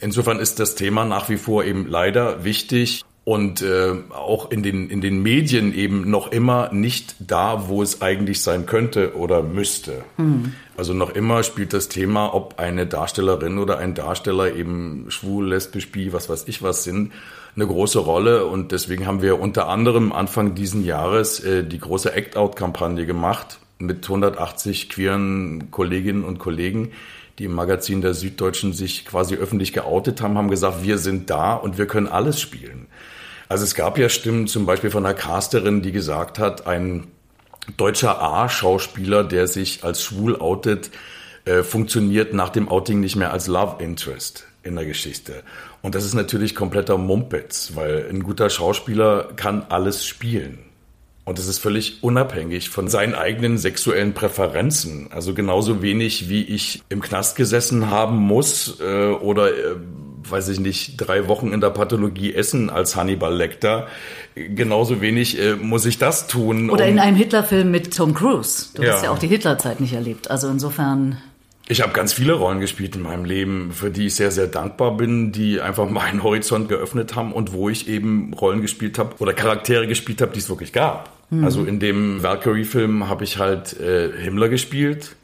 Insofern 0.00 0.40
ist 0.40 0.58
das 0.58 0.74
Thema 0.74 1.04
nach 1.04 1.28
wie 1.28 1.36
vor 1.36 1.64
eben 1.64 1.86
leider 1.86 2.42
wichtig 2.42 3.04
und 3.24 3.60
äh, 3.62 3.94
auch 4.10 4.50
in 4.50 4.62
den, 4.62 4.88
in 4.88 5.00
den 5.00 5.22
Medien 5.22 5.74
eben 5.74 6.10
noch 6.10 6.32
immer 6.32 6.72
nicht 6.72 7.16
da, 7.18 7.68
wo 7.68 7.82
es 7.82 8.00
eigentlich 8.00 8.40
sein 8.40 8.66
könnte 8.66 9.14
oder 9.14 9.42
müsste. 9.42 10.04
Mhm. 10.16 10.54
Also 10.76 10.94
noch 10.94 11.10
immer 11.10 11.42
spielt 11.42 11.74
das 11.74 11.88
Thema, 11.88 12.34
ob 12.34 12.58
eine 12.58 12.86
Darstellerin 12.86 13.58
oder 13.58 13.78
ein 13.78 13.94
Darsteller 13.94 14.54
eben 14.56 15.06
schwul, 15.10 15.48
lesbisch, 15.48 15.92
bi, 15.92 16.12
was 16.14 16.30
weiß 16.30 16.48
ich 16.48 16.62
was 16.62 16.84
sind, 16.84 17.12
eine 17.54 17.66
große 17.66 17.98
Rolle. 17.98 18.46
Und 18.46 18.72
deswegen 18.72 19.06
haben 19.06 19.20
wir 19.20 19.38
unter 19.38 19.68
anderem 19.68 20.12
Anfang 20.12 20.54
diesen 20.54 20.82
Jahres 20.84 21.40
äh, 21.40 21.62
die 21.62 21.78
große 21.78 22.14
Act-Out-Kampagne 22.14 23.04
gemacht 23.04 23.58
mit 23.78 24.04
180 24.04 24.88
queeren 24.88 25.70
Kolleginnen 25.70 26.24
und 26.24 26.38
Kollegen, 26.38 26.92
die 27.40 27.46
im 27.46 27.54
Magazin 27.54 28.02
der 28.02 28.12
Süddeutschen 28.12 28.74
sich 28.74 29.06
quasi 29.06 29.34
öffentlich 29.34 29.72
geoutet 29.72 30.20
haben, 30.20 30.36
haben 30.36 30.50
gesagt, 30.50 30.84
wir 30.84 30.98
sind 30.98 31.30
da 31.30 31.54
und 31.54 31.78
wir 31.78 31.86
können 31.86 32.06
alles 32.06 32.38
spielen. 32.38 32.86
Also 33.48 33.64
es 33.64 33.74
gab 33.74 33.96
ja 33.96 34.10
Stimmen 34.10 34.46
zum 34.46 34.66
Beispiel 34.66 34.90
von 34.90 35.06
einer 35.06 35.14
Casterin, 35.14 35.80
die 35.80 35.90
gesagt 35.90 36.38
hat, 36.38 36.66
ein 36.66 37.06
deutscher 37.78 38.20
A-Schauspieler, 38.20 39.24
der 39.24 39.46
sich 39.46 39.84
als 39.84 40.02
schwul 40.02 40.36
outet, 40.36 40.90
äh, 41.46 41.62
funktioniert 41.62 42.34
nach 42.34 42.50
dem 42.50 42.68
Outing 42.68 43.00
nicht 43.00 43.16
mehr 43.16 43.32
als 43.32 43.46
Love 43.46 43.82
Interest. 43.82 44.46
in 44.62 44.76
der 44.76 44.84
Geschichte. 44.84 45.42
Und 45.80 45.94
das 45.94 46.04
ist 46.04 46.12
natürlich 46.12 46.54
kompletter 46.54 46.98
Mumpitz, 46.98 47.72
weil 47.76 48.06
ein 48.10 48.22
guter 48.22 48.50
Schauspieler 48.50 49.30
kann 49.34 49.64
alles 49.70 50.04
spielen. 50.04 50.58
Und 51.24 51.38
es 51.38 51.46
ist 51.46 51.58
völlig 51.58 52.02
unabhängig 52.02 52.70
von 52.70 52.88
seinen 52.88 53.14
eigenen 53.14 53.58
sexuellen 53.58 54.14
Präferenzen. 54.14 55.08
Also 55.12 55.34
genauso 55.34 55.82
wenig 55.82 56.28
wie 56.28 56.42
ich 56.42 56.82
im 56.88 57.00
Knast 57.00 57.36
gesessen 57.36 57.90
haben 57.90 58.16
muss 58.16 58.80
äh, 58.80 59.10
oder 59.10 59.50
äh, 59.50 59.76
weiß 60.28 60.48
ich 60.48 60.60
nicht, 60.60 60.96
drei 60.96 61.28
Wochen 61.28 61.52
in 61.52 61.60
der 61.60 61.70
Pathologie 61.70 62.34
essen 62.34 62.70
als 62.70 62.96
Hannibal 62.96 63.34
Lecter. 63.34 63.86
Genauso 64.34 65.00
wenig 65.00 65.40
äh, 65.40 65.56
muss 65.56 65.86
ich 65.86 65.98
das 65.98 66.26
tun. 66.26 66.70
Oder 66.70 66.86
in 66.86 66.98
einem 66.98 67.16
Hitlerfilm 67.16 67.70
mit 67.70 67.94
Tom 67.96 68.14
Cruise. 68.14 68.68
Du 68.74 68.82
ja. 68.82 68.94
hast 68.94 69.04
ja 69.04 69.10
auch 69.10 69.18
die 69.18 69.28
Hitlerzeit 69.28 69.80
nicht 69.80 69.92
erlebt. 69.92 70.30
Also 70.30 70.48
insofern. 70.48 71.18
Ich 71.70 71.82
habe 71.82 71.92
ganz 71.92 72.12
viele 72.12 72.32
Rollen 72.32 72.58
gespielt 72.58 72.96
in 72.96 73.02
meinem 73.02 73.24
Leben, 73.24 73.70
für 73.72 73.92
die 73.92 74.06
ich 74.06 74.16
sehr, 74.16 74.32
sehr 74.32 74.48
dankbar 74.48 74.96
bin, 74.96 75.30
die 75.30 75.60
einfach 75.60 75.88
meinen 75.88 76.20
Horizont 76.24 76.68
geöffnet 76.68 77.14
haben 77.14 77.32
und 77.32 77.52
wo 77.52 77.68
ich 77.68 77.88
eben 77.88 78.34
Rollen 78.34 78.60
gespielt 78.60 78.98
habe 78.98 79.14
oder 79.20 79.32
Charaktere 79.34 79.86
gespielt 79.86 80.20
habe, 80.20 80.32
die 80.32 80.40
es 80.40 80.48
wirklich 80.48 80.72
gab. 80.72 81.10
Mhm. 81.30 81.44
Also 81.44 81.64
in 81.64 81.78
dem 81.78 82.24
Valkyrie-Film 82.24 83.08
habe 83.08 83.22
ich 83.22 83.38
halt 83.38 83.78
äh, 83.78 84.10
Himmler 84.18 84.48
gespielt 84.48 85.14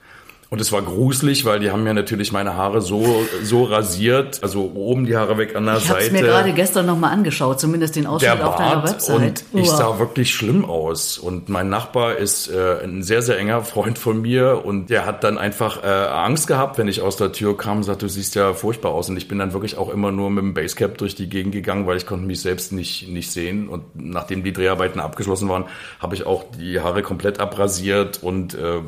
und 0.48 0.60
es 0.60 0.70
war 0.70 0.80
gruselig, 0.82 1.44
weil 1.44 1.58
die 1.58 1.72
haben 1.72 1.82
mir 1.82 1.92
natürlich 1.92 2.30
meine 2.30 2.54
Haare 2.54 2.80
so, 2.80 3.26
so 3.42 3.64
rasiert, 3.64 4.44
also 4.44 4.70
oben 4.74 5.04
die 5.04 5.16
Haare 5.16 5.38
weg 5.38 5.56
an 5.56 5.66
der 5.66 5.78
ich 5.78 5.84
Seite. 5.84 6.04
Ich 6.04 6.10
habe 6.10 6.22
mir 6.22 6.26
gerade 6.28 6.52
gestern 6.52 6.86
nochmal 6.86 7.12
angeschaut, 7.12 7.58
zumindest 7.58 7.96
den 7.96 8.06
Ausschnitt 8.06 8.40
auf 8.40 8.54
deiner 8.54 8.84
Website. 8.84 9.16
Und 9.16 9.44
Uah. 9.52 9.60
ich 9.60 9.68
sah 9.68 9.98
wirklich 9.98 10.32
schlimm 10.32 10.64
aus. 10.64 11.18
Und 11.18 11.48
mein 11.48 11.68
Nachbar 11.68 12.16
ist 12.16 12.48
äh, 12.48 12.78
ein 12.84 13.02
sehr, 13.02 13.22
sehr 13.22 13.38
enger 13.38 13.62
Freund 13.62 13.98
von 13.98 14.22
mir 14.22 14.64
und 14.64 14.88
der 14.88 15.04
hat 15.04 15.24
dann 15.24 15.36
einfach 15.36 15.82
äh, 15.82 15.88
Angst 15.88 16.46
gehabt, 16.46 16.78
wenn 16.78 16.86
ich 16.86 17.02
aus 17.02 17.16
der 17.16 17.32
Tür 17.32 17.56
kam 17.56 17.78
und 17.78 17.82
sagte, 17.82 18.06
du 18.06 18.10
siehst 18.10 18.36
ja 18.36 18.54
furchtbar 18.54 18.92
aus. 18.92 19.08
Und 19.08 19.16
ich 19.16 19.26
bin 19.26 19.40
dann 19.40 19.52
wirklich 19.52 19.76
auch 19.76 19.88
immer 19.88 20.12
nur 20.12 20.30
mit 20.30 20.44
dem 20.44 20.54
Basecap 20.54 20.96
durch 20.98 21.16
die 21.16 21.28
Gegend 21.28 21.54
gegangen, 21.54 21.88
weil 21.88 21.96
ich 21.96 22.06
konnte 22.06 22.24
mich 22.24 22.40
selbst 22.40 22.72
nicht, 22.72 23.08
nicht 23.08 23.32
sehen. 23.32 23.68
Und 23.68 23.82
nachdem 23.94 24.44
die 24.44 24.52
Dreharbeiten 24.52 25.00
abgeschlossen 25.00 25.48
waren, 25.48 25.64
habe 25.98 26.14
ich 26.14 26.24
auch 26.24 26.44
die 26.56 26.78
Haare 26.78 27.02
komplett 27.02 27.40
abrasiert 27.40 28.22
und 28.22 28.54
äh, 28.54 28.80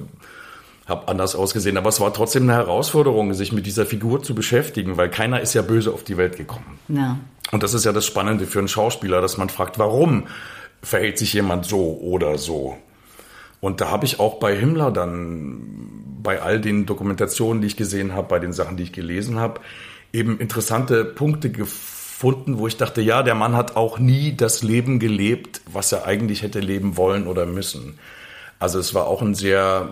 habe 0.88 1.09
anders 1.09 1.35
ausgesehen. 1.35 1.76
Aber 1.76 1.88
es 1.88 2.00
war 2.00 2.12
trotzdem 2.12 2.45
eine 2.45 2.54
Herausforderung, 2.54 3.35
sich 3.35 3.52
mit 3.52 3.66
dieser 3.66 3.87
Figur 3.87 4.23
zu 4.23 4.35
beschäftigen, 4.35 4.97
weil 4.97 5.11
keiner 5.11 5.40
ist 5.40 5.54
ja 5.54 5.62
böse 5.62 5.92
auf 5.92 6.04
die 6.04 6.16
Welt 6.16 6.37
gekommen. 6.37 6.78
Ja. 6.88 7.18
Und 7.50 7.62
das 7.62 7.75
ist 7.75 7.85
ja 7.85 7.92
das 7.92 8.07
Spannende 8.07 8.47
für 8.47 8.59
einen 8.59 8.68
Schauspieler, 8.68 9.21
dass 9.21 9.38
man 9.38 9.49
fragt, 9.49 9.78
warum 9.78 10.25
verhält 10.83 11.18
sich 11.18 11.33
jemand 11.33 11.66
so 11.66 11.99
oder 11.99 12.38
so? 12.38 12.76
Und 13.61 13.80
da 13.80 13.90
habe 13.90 14.07
ich 14.07 14.21
auch 14.21 14.38
bei 14.38 14.57
Himmler 14.57 14.90
dann, 14.90 16.21
bei 16.23 16.40
all 16.42 16.61
den 16.61 16.87
Dokumentationen, 16.87 17.61
die 17.61 17.68
ich 17.68 17.76
gesehen 17.76 18.14
habe, 18.14 18.28
bei 18.28 18.38
den 18.38 18.52
Sachen, 18.52 18.76
die 18.76 18.85
ich 18.85 18.92
gelesen 18.92 19.38
habe, 19.38 19.61
eben 20.12 20.38
interessante 20.38 21.04
Punkte 21.04 21.50
gefunden, 21.50 22.59
wo 22.59 22.66
ich 22.66 22.76
dachte, 22.76 23.00
ja, 23.00 23.23
der 23.23 23.35
Mann 23.35 23.57
hat 23.57 23.76
auch 23.76 23.99
nie 23.99 24.37
das 24.37 24.62
Leben 24.62 24.99
gelebt, 24.99 25.61
was 25.71 25.92
er 25.92 26.07
eigentlich 26.07 26.42
hätte 26.42 26.61
leben 26.61 26.97
wollen 26.97 27.26
oder 27.26 27.47
müssen. 27.47 27.99
Also 28.59 28.78
es 28.78 28.95
war 28.95 29.07
auch 29.07 29.23
ein 29.23 29.35
sehr 29.35 29.88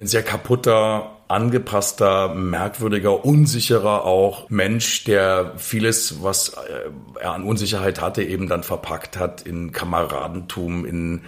sehr 0.00 0.22
kaputter, 0.22 1.18
angepasster, 1.28 2.34
merkwürdiger, 2.34 3.24
unsicherer 3.24 4.04
auch 4.04 4.48
Mensch, 4.48 5.04
der 5.04 5.52
vieles, 5.56 6.22
was 6.22 6.50
äh, 6.50 7.20
er 7.20 7.32
an 7.32 7.44
Unsicherheit 7.44 8.00
hatte, 8.00 8.22
eben 8.22 8.48
dann 8.48 8.62
verpackt 8.62 9.18
hat 9.18 9.42
in 9.42 9.72
Kameradentum, 9.72 10.84
in, 10.86 11.22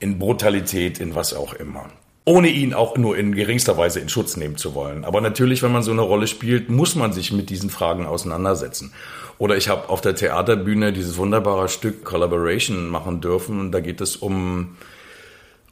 in 0.00 0.18
Brutalität, 0.18 0.98
in 0.98 1.14
was 1.14 1.34
auch 1.34 1.52
immer. 1.52 1.86
Ohne 2.24 2.48
ihn 2.48 2.72
auch 2.72 2.96
nur 2.96 3.16
in 3.16 3.34
geringster 3.34 3.76
Weise 3.76 4.00
in 4.00 4.08
Schutz 4.08 4.36
nehmen 4.36 4.56
zu 4.56 4.74
wollen. 4.74 5.04
Aber 5.04 5.20
natürlich, 5.20 5.62
wenn 5.62 5.72
man 5.72 5.82
so 5.82 5.90
eine 5.90 6.02
Rolle 6.02 6.28
spielt, 6.28 6.70
muss 6.70 6.94
man 6.94 7.12
sich 7.12 7.32
mit 7.32 7.50
diesen 7.50 7.68
Fragen 7.68 8.06
auseinandersetzen. 8.06 8.92
Oder 9.38 9.56
ich 9.56 9.68
habe 9.68 9.88
auf 9.88 10.00
der 10.00 10.14
Theaterbühne 10.14 10.92
dieses 10.92 11.16
wunderbare 11.16 11.68
Stück 11.68 12.04
Collaboration 12.04 12.88
machen 12.88 13.20
dürfen. 13.20 13.72
Da 13.72 13.80
geht 13.80 14.00
es 14.00 14.14
um 14.14 14.76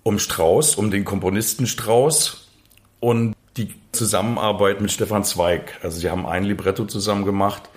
um 0.02 0.18
Strauß, 0.18 0.76
um 0.76 0.90
den 0.90 1.04
Komponisten 1.04 1.66
Strauß 1.66 2.48
und 3.00 3.34
die 3.56 3.74
Zusammenarbeit 3.92 4.80
mit 4.80 4.90
Stefan 4.90 5.24
Zweig. 5.24 5.78
Also 5.82 5.98
sie 5.98 6.10
haben 6.10 6.26
ein 6.26 6.44
Libretto 6.44 6.84
zusammen 6.84 7.24
gemacht 7.24 7.68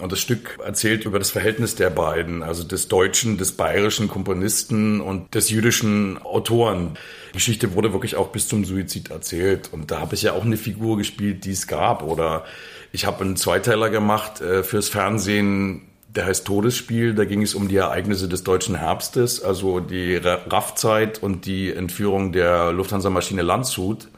und 0.00 0.10
das 0.10 0.20
Stück 0.20 0.58
erzählt 0.64 1.04
über 1.04 1.18
das 1.18 1.30
Verhältnis 1.30 1.76
der 1.76 1.90
beiden, 1.90 2.42
also 2.42 2.64
des 2.64 2.88
deutschen, 2.88 3.38
des 3.38 3.52
bayerischen 3.52 4.08
Komponisten 4.08 5.00
und 5.00 5.34
des 5.34 5.50
jüdischen 5.50 6.18
Autoren. 6.18 6.98
Die 7.30 7.34
Geschichte 7.34 7.74
wurde 7.74 7.92
wirklich 7.92 8.16
auch 8.16 8.28
bis 8.28 8.48
zum 8.48 8.64
Suizid 8.64 9.10
erzählt 9.10 9.70
und 9.72 9.90
da 9.90 10.00
habe 10.00 10.14
ich 10.14 10.22
ja 10.22 10.32
auch 10.32 10.44
eine 10.44 10.56
Figur 10.56 10.96
gespielt, 10.96 11.44
die 11.44 11.52
es 11.52 11.66
gab 11.66 12.02
oder 12.02 12.44
ich 12.90 13.06
habe 13.06 13.24
einen 13.24 13.36
Zweiteiler 13.36 13.90
gemacht 13.90 14.40
äh, 14.40 14.62
fürs 14.62 14.88
Fernsehen 14.88 15.82
der 16.14 16.26
heißt 16.26 16.46
Todesspiel. 16.46 17.14
Da 17.14 17.24
ging 17.24 17.42
es 17.42 17.54
um 17.54 17.68
die 17.68 17.76
Ereignisse 17.76 18.28
des 18.28 18.44
deutschen 18.44 18.74
Herbstes, 18.74 19.42
also 19.42 19.80
die 19.80 20.16
RAF-Zeit 20.16 21.22
und 21.22 21.46
die 21.46 21.72
Entführung 21.72 22.32
der 22.32 22.72
Lufthansa-Maschine 22.72 23.42
Landshut 23.42 24.08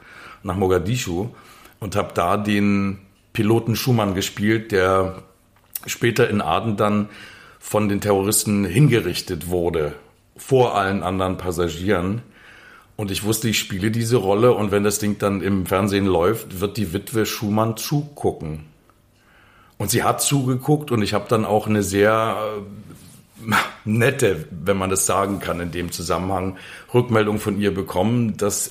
nach 0.43 0.57
Mogadischu 0.57 1.29
und 1.81 1.97
habe 1.97 2.13
da 2.15 2.37
den 2.37 2.99
Piloten 3.33 3.77
Schumann 3.77 4.15
gespielt, 4.15 4.73
der 4.73 5.23
später 5.87 6.29
in 6.29 6.41
Aden 6.41 6.77
dann 6.77 7.09
von 7.59 7.89
den 7.89 8.01
Terroristen 8.01 8.65
hingerichtet 8.65 9.49
wurde, 9.49 9.95
vor 10.37 10.77
allen 10.77 11.03
anderen 11.03 11.37
Passagieren. 11.37 12.23
Und 12.97 13.11
ich 13.11 13.25
wusste, 13.25 13.49
ich 13.49 13.59
spiele 13.59 13.91
diese 13.91 14.17
Rolle 14.17 14.55
und 14.55 14.71
wenn 14.71 14.85
das 14.85 14.99
Ding 14.99 15.19
dann 15.19 15.43
im 15.43 15.67
Fernsehen 15.67 16.07
läuft, 16.07 16.61
wird 16.61 16.77
die 16.77 16.93
Witwe 16.93 17.27
Schumann 17.27 17.77
zugucken. 17.77 18.61
Und 19.79 19.91
sie 19.91 20.03
hat 20.03 20.23
zugeguckt 20.23 20.91
und 20.91 21.03
ich 21.03 21.13
habe 21.13 21.27
dann 21.29 21.45
auch 21.45 21.67
eine 21.67 21.83
sehr 21.83 22.37
äh, 23.47 23.55
nette, 23.85 24.47
wenn 24.51 24.77
man 24.77 24.91
das 24.91 25.07
sagen 25.07 25.39
kann 25.41 25.61
in 25.61 25.71
dem 25.71 25.93
Zusammenhang, 25.93 26.57
Rückmeldung 26.93 27.39
von 27.39 27.61
ihr 27.61 27.75
bekommen, 27.75 28.37
dass 28.37 28.71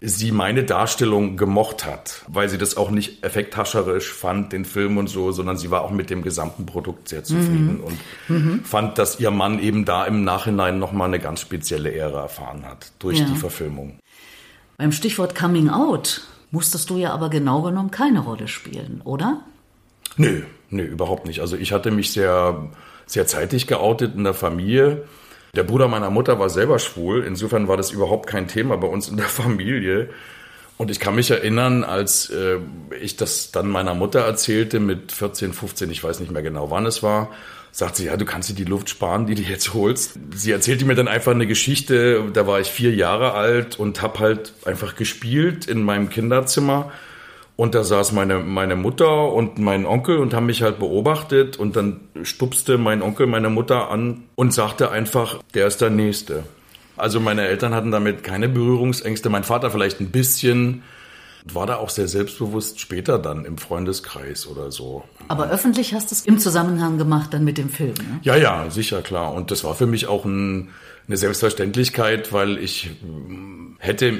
sie 0.00 0.30
meine 0.30 0.62
Darstellung 0.64 1.36
gemocht 1.36 1.86
hat, 1.86 2.22
weil 2.28 2.48
sie 2.48 2.58
das 2.58 2.76
auch 2.76 2.90
nicht 2.90 3.24
effekthascherisch 3.24 4.12
fand, 4.12 4.52
den 4.52 4.64
Film 4.64 4.98
und 4.98 5.08
so, 5.08 5.32
sondern 5.32 5.56
sie 5.56 5.70
war 5.70 5.82
auch 5.82 5.90
mit 5.90 6.10
dem 6.10 6.22
gesamten 6.22 6.66
Produkt 6.66 7.08
sehr 7.08 7.24
zufrieden 7.24 7.78
mhm. 7.78 7.84
und 7.84 7.98
mhm. 8.28 8.64
fand, 8.64 8.98
dass 8.98 9.18
ihr 9.20 9.30
Mann 9.30 9.58
eben 9.58 9.84
da 9.84 10.04
im 10.04 10.22
Nachhinein 10.22 10.78
nochmal 10.78 11.08
eine 11.08 11.18
ganz 11.18 11.40
spezielle 11.40 11.90
Ehre 11.90 12.18
erfahren 12.18 12.64
hat 12.66 12.92
durch 12.98 13.20
ja. 13.20 13.26
die 13.26 13.36
Verfilmung. 13.36 13.98
Beim 14.76 14.92
Stichwort 14.92 15.34
Coming 15.34 15.70
Out 15.70 16.22
musstest 16.50 16.90
du 16.90 16.98
ja 16.98 17.12
aber 17.12 17.30
genau 17.30 17.62
genommen 17.62 17.90
keine 17.90 18.20
Rolle 18.20 18.48
spielen, 18.48 19.00
oder? 19.02 19.40
Nö, 20.16 20.42
nö, 20.70 20.82
überhaupt 20.82 21.26
nicht. 21.26 21.40
Also 21.40 21.56
ich 21.56 21.72
hatte 21.72 21.90
mich 21.90 22.12
sehr, 22.12 22.70
sehr 23.06 23.26
zeitig 23.26 23.66
geoutet 23.66 24.14
in 24.14 24.24
der 24.24 24.34
Familie. 24.34 25.04
Der 25.54 25.62
Bruder 25.62 25.88
meiner 25.88 26.10
Mutter 26.10 26.38
war 26.38 26.50
selber 26.50 26.78
schwul. 26.78 27.24
Insofern 27.24 27.68
war 27.68 27.76
das 27.76 27.90
überhaupt 27.90 28.26
kein 28.26 28.48
Thema 28.48 28.76
bei 28.76 28.88
uns 28.88 29.08
in 29.08 29.16
der 29.16 29.26
Familie. 29.26 30.10
Und 30.78 30.90
ich 30.90 31.00
kann 31.00 31.14
mich 31.14 31.30
erinnern, 31.30 31.84
als 31.84 32.28
äh, 32.30 32.58
ich 33.00 33.16
das 33.16 33.50
dann 33.50 33.68
meiner 33.68 33.94
Mutter 33.94 34.20
erzählte 34.20 34.78
mit 34.78 35.10
14, 35.10 35.54
15, 35.54 35.90
ich 35.90 36.04
weiß 36.04 36.20
nicht 36.20 36.32
mehr 36.32 36.42
genau, 36.42 36.70
wann 36.70 36.84
es 36.84 37.02
war, 37.02 37.30
sagt 37.72 37.96
sie, 37.96 38.06
ja, 38.06 38.16
du 38.18 38.26
kannst 38.26 38.50
dir 38.50 38.54
die 38.54 38.64
Luft 38.64 38.90
sparen, 38.90 39.26
die 39.26 39.34
du 39.34 39.42
jetzt 39.42 39.72
holst. 39.72 40.18
Sie 40.34 40.50
erzählte 40.50 40.84
mir 40.84 40.94
dann 40.94 41.08
einfach 41.08 41.32
eine 41.32 41.46
Geschichte, 41.46 42.24
da 42.32 42.46
war 42.46 42.60
ich 42.60 42.68
vier 42.68 42.94
Jahre 42.94 43.32
alt 43.32 43.78
und 43.78 44.02
habe 44.02 44.18
halt 44.18 44.52
einfach 44.66 44.96
gespielt 44.96 45.66
in 45.66 45.82
meinem 45.82 46.10
Kinderzimmer 46.10 46.92
und 47.56 47.74
da 47.74 47.84
saß 47.84 48.12
meine, 48.12 48.38
meine 48.38 48.76
Mutter 48.76 49.32
und 49.32 49.58
mein 49.58 49.86
Onkel 49.86 50.18
und 50.18 50.34
haben 50.34 50.46
mich 50.46 50.62
halt 50.62 50.78
beobachtet 50.78 51.56
und 51.56 51.74
dann 51.74 52.00
stupste 52.22 52.76
mein 52.76 53.02
Onkel 53.02 53.26
meine 53.26 53.48
Mutter 53.48 53.90
an 53.90 54.24
und 54.34 54.52
sagte 54.52 54.90
einfach, 54.90 55.42
der 55.54 55.66
ist 55.66 55.80
der 55.80 55.90
Nächste. 55.90 56.44
Also 56.98 57.18
meine 57.18 57.46
Eltern 57.46 57.74
hatten 57.74 57.90
damit 57.90 58.22
keine 58.22 58.48
Berührungsängste, 58.48 59.30
mein 59.30 59.44
Vater 59.44 59.70
vielleicht 59.70 60.00
ein 60.00 60.10
bisschen, 60.10 60.82
war 61.52 61.66
da 61.66 61.76
auch 61.76 61.90
sehr 61.90 62.08
selbstbewusst 62.08 62.80
später 62.80 63.18
dann 63.18 63.44
im 63.44 63.56
Freundeskreis 63.56 64.46
oder 64.46 64.70
so. 64.70 65.04
Aber 65.28 65.48
öffentlich 65.48 65.94
hast 65.94 66.10
du 66.10 66.14
es 66.14 66.26
im 66.26 66.38
Zusammenhang 66.38 66.98
gemacht 66.98 67.32
dann 67.32 67.44
mit 67.44 67.56
dem 67.56 67.70
Film, 67.70 67.94
ne? 67.94 68.20
Ja, 68.22 68.36
ja, 68.36 68.68
sicher, 68.68 69.00
klar. 69.00 69.32
Und 69.32 69.50
das 69.50 69.64
war 69.64 69.74
für 69.74 69.86
mich 69.86 70.08
auch 70.08 70.24
ein, 70.24 70.70
eine 71.06 71.16
Selbstverständlichkeit, 71.16 72.32
weil 72.32 72.58
ich 72.58 72.90
hätte 73.78 74.12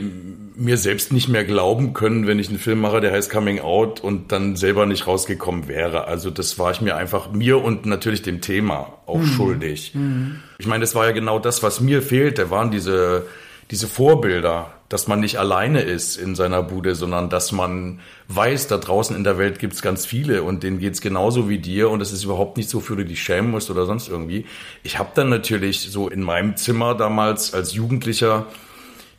mir 0.57 0.79
selbst 0.79 1.13
nicht 1.13 1.29
mehr 1.29 1.45
glauben 1.45 1.93
können, 1.93 2.27
wenn 2.27 2.39
ich 2.39 2.49
einen 2.49 2.59
Film 2.59 2.81
mache, 2.81 3.01
der 3.01 3.13
heißt 3.13 3.31
Coming 3.31 3.61
Out 3.61 4.01
und 4.01 4.33
dann 4.33 4.57
selber 4.57 4.87
nicht 4.87 5.07
rausgekommen 5.07 5.69
wäre. 5.69 6.07
Also 6.07 6.31
das 6.31 6.59
war 6.59 6.71
ich 6.71 6.81
mir 6.81 6.97
einfach 6.97 7.31
mir 7.31 7.63
und 7.63 7.85
natürlich 7.85 8.23
dem 8.23 8.41
Thema 8.41 8.95
auch 9.07 9.19
mhm. 9.19 9.27
schuldig. 9.27 9.93
Mhm. 9.95 10.41
Ich 10.59 10.67
meine, 10.67 10.81
das 10.81 10.95
war 10.95 11.05
ja 11.07 11.13
genau 11.13 11.39
das, 11.39 11.63
was 11.63 11.81
mir 11.81 12.01
fehlte, 12.01 12.51
waren 12.51 12.71
diese, 12.71 13.27
diese 13.71 13.87
Vorbilder, 13.87 14.73
dass 14.89 15.09
man 15.09 15.21
nicht 15.21 15.39
alleine 15.39 15.83
ist 15.83 16.17
in 16.17 16.35
seiner 16.35 16.63
Bude, 16.63 16.95
sondern 16.95 17.29
dass 17.29 17.53
man 17.53 18.01
weiß, 18.29 18.69
da 18.69 18.79
draußen 18.79 19.15
in 19.15 19.25
der 19.25 19.37
Welt 19.37 19.59
gibt's 19.59 19.83
ganz 19.83 20.07
viele 20.07 20.43
und 20.43 20.63
denen 20.63 20.79
geht's 20.79 21.03
genauso 21.03 21.51
wie 21.51 21.59
dir 21.59 21.91
und 21.91 22.01
es 22.01 22.13
ist 22.13 22.25
überhaupt 22.25 22.57
nicht 22.57 22.71
so, 22.71 22.81
für 22.81 22.97
du 22.97 23.05
dich 23.05 23.23
schämen 23.23 23.51
musst 23.51 23.71
oder 23.71 23.85
sonst 23.85 24.09
irgendwie. 24.09 24.47
Ich 24.85 24.99
habe 24.99 25.11
dann 25.15 25.29
natürlich 25.29 25.81
so 25.81 26.09
in 26.09 26.23
meinem 26.23 26.57
Zimmer 26.57 26.95
damals 26.95 27.53
als 27.53 27.75
Jugendlicher 27.75 28.47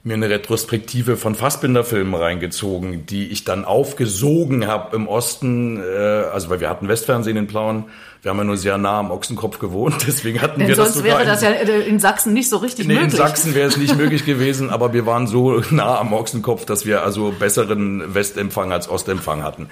mir 0.07 0.13
eine 0.13 0.29
Retrospektive 0.29 1.17
von 1.17 1.35
Fassbinder-Filmen 1.35 2.15
reingezogen, 2.15 3.05
die 3.05 3.27
ich 3.27 3.43
dann 3.43 3.65
aufgesogen 3.65 4.65
habe 4.65 4.95
im 4.95 5.07
Osten, 5.07 5.81
äh, 5.81 5.83
also 5.83 6.49
weil 6.49 6.61
wir 6.61 6.69
hatten 6.69 6.87
Westfernsehen 6.87 7.37
in 7.37 7.47
Plauen, 7.47 7.85
wir 8.27 8.31
haben 8.31 8.39
ja 8.39 8.43
nur 8.43 8.57
sehr 8.57 8.77
nah 8.77 8.99
am 8.99 9.09
Ochsenkopf 9.09 9.57
gewohnt, 9.57 9.95
deswegen 10.05 10.41
hatten 10.41 10.59
Denn 10.59 10.67
wir 10.67 10.75
sonst 10.75 10.97
das 10.97 11.03
wäre 11.05 11.21
in, 11.21 11.27
das 11.27 11.41
ja 11.41 11.49
äh, 11.49 11.87
in 11.87 11.97
Sachsen 11.97 12.33
nicht 12.33 12.49
so 12.49 12.57
richtig 12.57 12.85
nee, 12.85 12.95
möglich. 12.95 13.13
in 13.13 13.17
Sachsen 13.17 13.55
wäre 13.55 13.69
es 13.69 13.77
nicht 13.77 13.95
möglich 13.97 14.25
gewesen, 14.25 14.69
aber 14.69 14.91
wir 14.91 15.05
waren 15.05 15.27
so 15.27 15.61
nah 15.71 15.97
am 15.97 16.11
Ochsenkopf, 16.11 16.65
dass 16.65 16.85
wir 16.85 17.03
also 17.03 17.31
besseren 17.31 18.13
Westempfang 18.13 18.73
als 18.73 18.89
Ostempfang 18.89 19.43
hatten. 19.43 19.69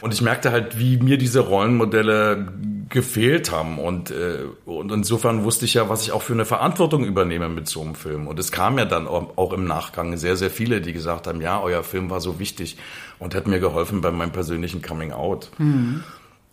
Und 0.00 0.14
ich 0.14 0.22
merkte 0.22 0.52
halt, 0.52 0.78
wie 0.78 0.96
mir 0.96 1.18
diese 1.18 1.40
Rollenmodelle 1.40 2.48
gefehlt 2.88 3.52
haben. 3.52 3.78
Und, 3.78 4.10
äh, 4.10 4.44
und 4.64 4.90
insofern 4.90 5.44
wusste 5.44 5.66
ich 5.66 5.74
ja, 5.74 5.90
was 5.90 6.02
ich 6.02 6.12
auch 6.12 6.22
für 6.22 6.32
eine 6.32 6.46
Verantwortung 6.46 7.04
übernehme 7.04 7.50
mit 7.50 7.68
so 7.68 7.82
einem 7.82 7.94
Film. 7.94 8.26
Und 8.26 8.38
es 8.38 8.52
kam 8.52 8.78
ja 8.78 8.86
dann 8.86 9.06
auch, 9.06 9.36
auch 9.36 9.52
im 9.52 9.66
Nachgang 9.66 10.16
sehr, 10.16 10.36
sehr 10.36 10.50
viele, 10.50 10.80
die 10.80 10.94
gesagt 10.94 11.26
haben, 11.26 11.42
ja, 11.42 11.60
euer 11.60 11.82
Film 11.82 12.08
war 12.08 12.20
so 12.20 12.38
wichtig 12.38 12.78
und 13.18 13.34
hat 13.34 13.48
mir 13.48 13.60
geholfen 13.60 14.00
bei 14.00 14.10
meinem 14.12 14.32
persönlichen 14.32 14.80
Coming 14.80 15.12
Out. 15.12 15.50
Mhm. 15.58 16.04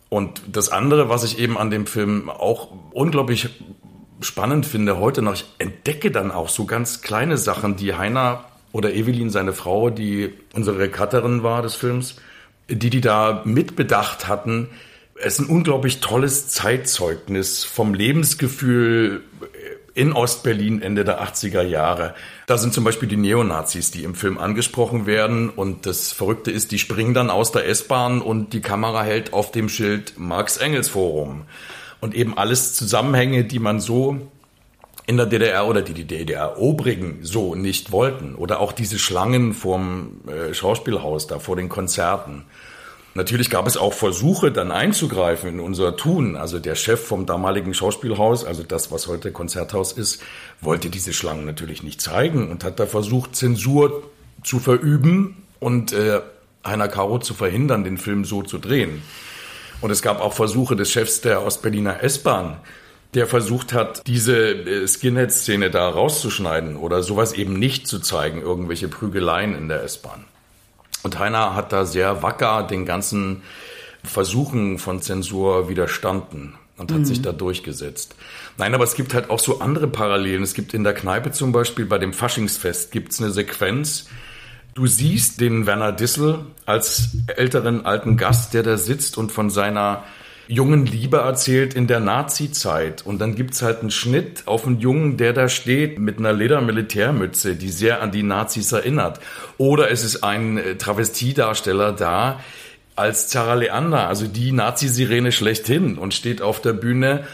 Und 0.08 0.42
das 0.52 0.68
andere, 0.68 1.08
was 1.08 1.24
ich 1.24 1.38
eben 1.38 1.58
an 1.58 1.70
dem 1.70 1.86
Film 1.86 2.30
auch 2.30 2.68
unglaublich 2.92 3.48
spannend 4.20 4.66
finde 4.66 4.98
heute 4.98 5.22
noch, 5.22 5.34
ich 5.34 5.44
entdecke 5.58 6.10
dann 6.10 6.30
auch 6.30 6.48
so 6.48 6.64
ganz 6.64 7.02
kleine 7.02 7.36
Sachen, 7.36 7.76
die 7.76 7.94
Heiner 7.94 8.44
oder 8.72 8.92
Evelyn, 8.92 9.30
seine 9.30 9.52
Frau, 9.52 9.90
die 9.90 10.32
unsere 10.54 10.88
Cutterin 10.88 11.42
war 11.42 11.62
des 11.62 11.74
Films, 11.74 12.16
die 12.68 12.90
die 12.90 13.00
da 13.00 13.42
mitbedacht 13.44 14.28
hatten. 14.28 14.68
Es 15.16 15.38
ist 15.38 15.46
ein 15.46 15.54
unglaublich 15.54 16.00
tolles 16.00 16.48
Zeitzeugnis 16.48 17.64
vom 17.64 17.94
Lebensgefühl 17.94 19.22
in 19.96 20.12
Ostberlin 20.12 20.82
Ende 20.82 21.04
der 21.04 21.22
80er 21.24 21.62
Jahre. 21.62 22.14
Da 22.46 22.58
sind 22.58 22.74
zum 22.74 22.84
Beispiel 22.84 23.08
die 23.08 23.16
Neonazis, 23.16 23.90
die 23.90 24.04
im 24.04 24.14
Film 24.14 24.36
angesprochen 24.36 25.06
werden. 25.06 25.48
Und 25.48 25.86
das 25.86 26.12
Verrückte 26.12 26.50
ist, 26.50 26.70
die 26.70 26.78
springen 26.78 27.14
dann 27.14 27.30
aus 27.30 27.50
der 27.50 27.66
S-Bahn 27.66 28.20
und 28.20 28.52
die 28.52 28.60
Kamera 28.60 29.02
hält 29.02 29.32
auf 29.32 29.52
dem 29.52 29.70
Schild 29.70 30.18
Marx-Engels-Forum. 30.18 31.46
Und 32.02 32.14
eben 32.14 32.36
alles 32.36 32.74
Zusammenhänge, 32.74 33.44
die 33.44 33.58
man 33.58 33.80
so 33.80 34.20
in 35.06 35.16
der 35.16 35.24
DDR 35.24 35.66
oder 35.66 35.80
die 35.80 35.94
die 35.94 36.06
DDR-Obrigen 36.06 37.20
so 37.22 37.54
nicht 37.54 37.90
wollten. 37.90 38.34
Oder 38.34 38.60
auch 38.60 38.72
diese 38.72 38.98
Schlangen 38.98 39.54
vorm 39.54 40.20
äh, 40.26 40.52
Schauspielhaus 40.52 41.26
da 41.26 41.38
vor 41.38 41.56
den 41.56 41.70
Konzerten. 41.70 42.44
Natürlich 43.16 43.48
gab 43.48 43.66
es 43.66 43.78
auch 43.78 43.94
Versuche, 43.94 44.52
dann 44.52 44.70
einzugreifen 44.70 45.48
in 45.48 45.58
unser 45.58 45.96
Tun. 45.96 46.36
Also 46.36 46.58
der 46.58 46.74
Chef 46.74 47.02
vom 47.02 47.24
damaligen 47.24 47.72
Schauspielhaus, 47.72 48.44
also 48.44 48.62
das, 48.62 48.92
was 48.92 49.06
heute 49.06 49.32
Konzerthaus 49.32 49.92
ist, 49.92 50.22
wollte 50.60 50.90
diese 50.90 51.14
Schlangen 51.14 51.46
natürlich 51.46 51.82
nicht 51.82 52.02
zeigen 52.02 52.50
und 52.50 52.62
hat 52.62 52.78
da 52.78 52.84
versucht, 52.84 53.34
Zensur 53.34 54.02
zu 54.44 54.58
verüben 54.58 55.44
und 55.60 55.94
äh, 55.94 56.20
Heiner 56.62 56.88
Caro 56.88 57.18
zu 57.18 57.32
verhindern, 57.32 57.84
den 57.84 57.96
Film 57.96 58.26
so 58.26 58.42
zu 58.42 58.58
drehen. 58.58 59.00
Und 59.80 59.90
es 59.90 60.02
gab 60.02 60.20
auch 60.20 60.34
Versuche 60.34 60.76
des 60.76 60.92
Chefs 60.92 61.22
der 61.22 61.42
Ostberliner 61.42 62.02
S-Bahn, 62.02 62.58
der 63.14 63.26
versucht 63.26 63.72
hat, 63.72 64.06
diese 64.06 64.36
äh, 64.36 64.86
Skinhead-Szene 64.86 65.70
da 65.70 65.88
rauszuschneiden 65.88 66.76
oder 66.76 67.02
sowas 67.02 67.32
eben 67.32 67.58
nicht 67.58 67.86
zu 67.86 67.98
zeigen, 67.98 68.42
irgendwelche 68.42 68.88
Prügeleien 68.88 69.56
in 69.56 69.68
der 69.68 69.82
S-Bahn. 69.84 70.26
Und 71.06 71.20
Heiner 71.20 71.54
hat 71.54 71.72
da 71.72 71.84
sehr 71.84 72.24
wacker 72.24 72.64
den 72.64 72.84
ganzen 72.84 73.42
Versuchen 74.02 74.76
von 74.76 75.00
Zensur 75.00 75.68
widerstanden 75.68 76.54
und 76.78 76.90
hat 76.90 76.98
mhm. 76.98 77.04
sich 77.04 77.22
da 77.22 77.30
durchgesetzt. 77.30 78.16
Nein, 78.58 78.74
aber 78.74 78.82
es 78.82 78.96
gibt 78.96 79.14
halt 79.14 79.30
auch 79.30 79.38
so 79.38 79.60
andere 79.60 79.86
Parallelen. 79.86 80.42
Es 80.42 80.52
gibt 80.52 80.74
in 80.74 80.82
der 80.82 80.94
Kneipe 80.94 81.30
zum 81.30 81.52
Beispiel 81.52 81.86
bei 81.86 81.98
dem 81.98 82.12
Faschingsfest 82.12 82.90
gibt's 82.90 83.22
eine 83.22 83.30
Sequenz. 83.30 84.08
Du 84.74 84.88
siehst 84.88 85.40
den 85.40 85.64
Werner 85.64 85.92
Dissel 85.92 86.40
als 86.64 87.10
älteren 87.28 87.86
alten 87.86 88.16
Gast, 88.16 88.52
der 88.52 88.64
da 88.64 88.76
sitzt 88.76 89.16
und 89.16 89.30
von 89.30 89.48
seiner 89.48 90.02
jungen 90.48 90.86
Liebe 90.86 91.18
erzählt 91.18 91.74
in 91.74 91.86
der 91.86 92.00
Nazi-Zeit. 92.00 93.04
Und 93.04 93.18
dann 93.20 93.34
gibt's 93.34 93.62
halt 93.62 93.80
einen 93.80 93.90
Schnitt 93.90 94.44
auf 94.46 94.66
einen 94.66 94.80
Jungen, 94.80 95.16
der 95.16 95.32
da 95.32 95.48
steht 95.48 95.98
mit 95.98 96.18
einer 96.18 96.32
Ledermilitärmütze, 96.32 97.56
die 97.56 97.70
sehr 97.70 98.02
an 98.02 98.12
die 98.12 98.22
Nazis 98.22 98.72
erinnert. 98.72 99.20
Oder 99.58 99.90
es 99.90 100.04
ist 100.04 100.22
ein 100.22 100.58
äh, 100.58 100.76
Travestiedarsteller 100.76 101.92
da 101.92 102.40
als 102.94 103.28
Zara 103.28 103.54
Leander, 103.54 104.08
also 104.08 104.26
die 104.26 104.52
Nazi-Sirene 104.52 105.30
schlechthin 105.30 105.98
und 105.98 106.14
steht 106.14 106.40
auf 106.40 106.62
der 106.62 106.72
Bühne 106.72 107.24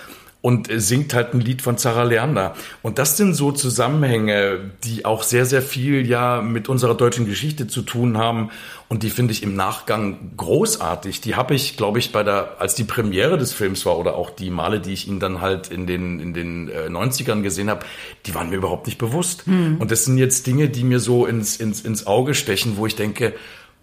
und 0.43 0.69
singt 0.75 1.15
halt 1.15 1.35
ein 1.35 1.41
Lied 1.41 1.63
von 1.63 1.79
Zara 1.79 2.03
Leander. 2.03 2.55
Und 2.83 2.99
das 2.99 3.17
sind 3.17 3.35
so 3.35 3.53
Zusammenhänge, 3.53 4.73
die 4.83 5.05
auch 5.05 5.23
sehr, 5.23 5.47
sehr 5.47 5.63
viel 5.63 6.05
ja 6.07 6.43
mit 6.43 6.69
unserer 6.69 6.97
deutschen 6.97 7.27
Geschichte 7.27 7.69
zu 7.69 7.83
tun 7.83 8.19
haben. 8.19 8.51
Und 8.89 9.05
die 9.05 9.11
finde 9.11 9.33
ich 9.33 9.45
im 9.45 9.55
Nachgang 9.55 10.33
großartig. 10.37 11.21
Die 11.21 11.37
habe 11.37 11.55
ich, 11.55 11.77
glaube 11.77 12.01
ich, 12.01 12.11
bei 12.11 12.25
der, 12.25 12.57
als 12.59 12.75
die 12.75 12.83
Premiere 12.83 13.39
des 13.39 13.53
Films 13.53 13.87
war 13.87 13.97
oder 13.97 14.17
auch 14.17 14.31
die 14.31 14.51
Male, 14.51 14.81
die 14.81 14.93
ich 14.93 15.07
ihn 15.07 15.21
dann 15.21 15.41
halt 15.41 15.69
in 15.69 15.87
den, 15.87 16.19
in 16.19 16.35
den 16.35 16.69
äh, 16.69 16.89
90ern 16.89 17.43
gesehen 17.43 17.71
habe, 17.71 17.87
die 18.27 18.35
waren 18.35 18.51
mir 18.51 18.57
überhaupt 18.57 18.87
nicht 18.87 18.99
bewusst. 18.99 19.47
Mhm. 19.47 19.77
Und 19.79 19.93
das 19.93 20.05
sind 20.05 20.19
jetzt 20.19 20.49
Dinge, 20.49 20.69
die 20.69 20.83
mir 20.83 20.99
so 20.99 21.25
ins, 21.25 21.57
ins, 21.57 21.83
ins 21.83 22.09
Auge 22.09 22.35
stechen, 22.35 22.77
wo 22.77 22.87
ich 22.87 22.97
denke, 22.97 23.33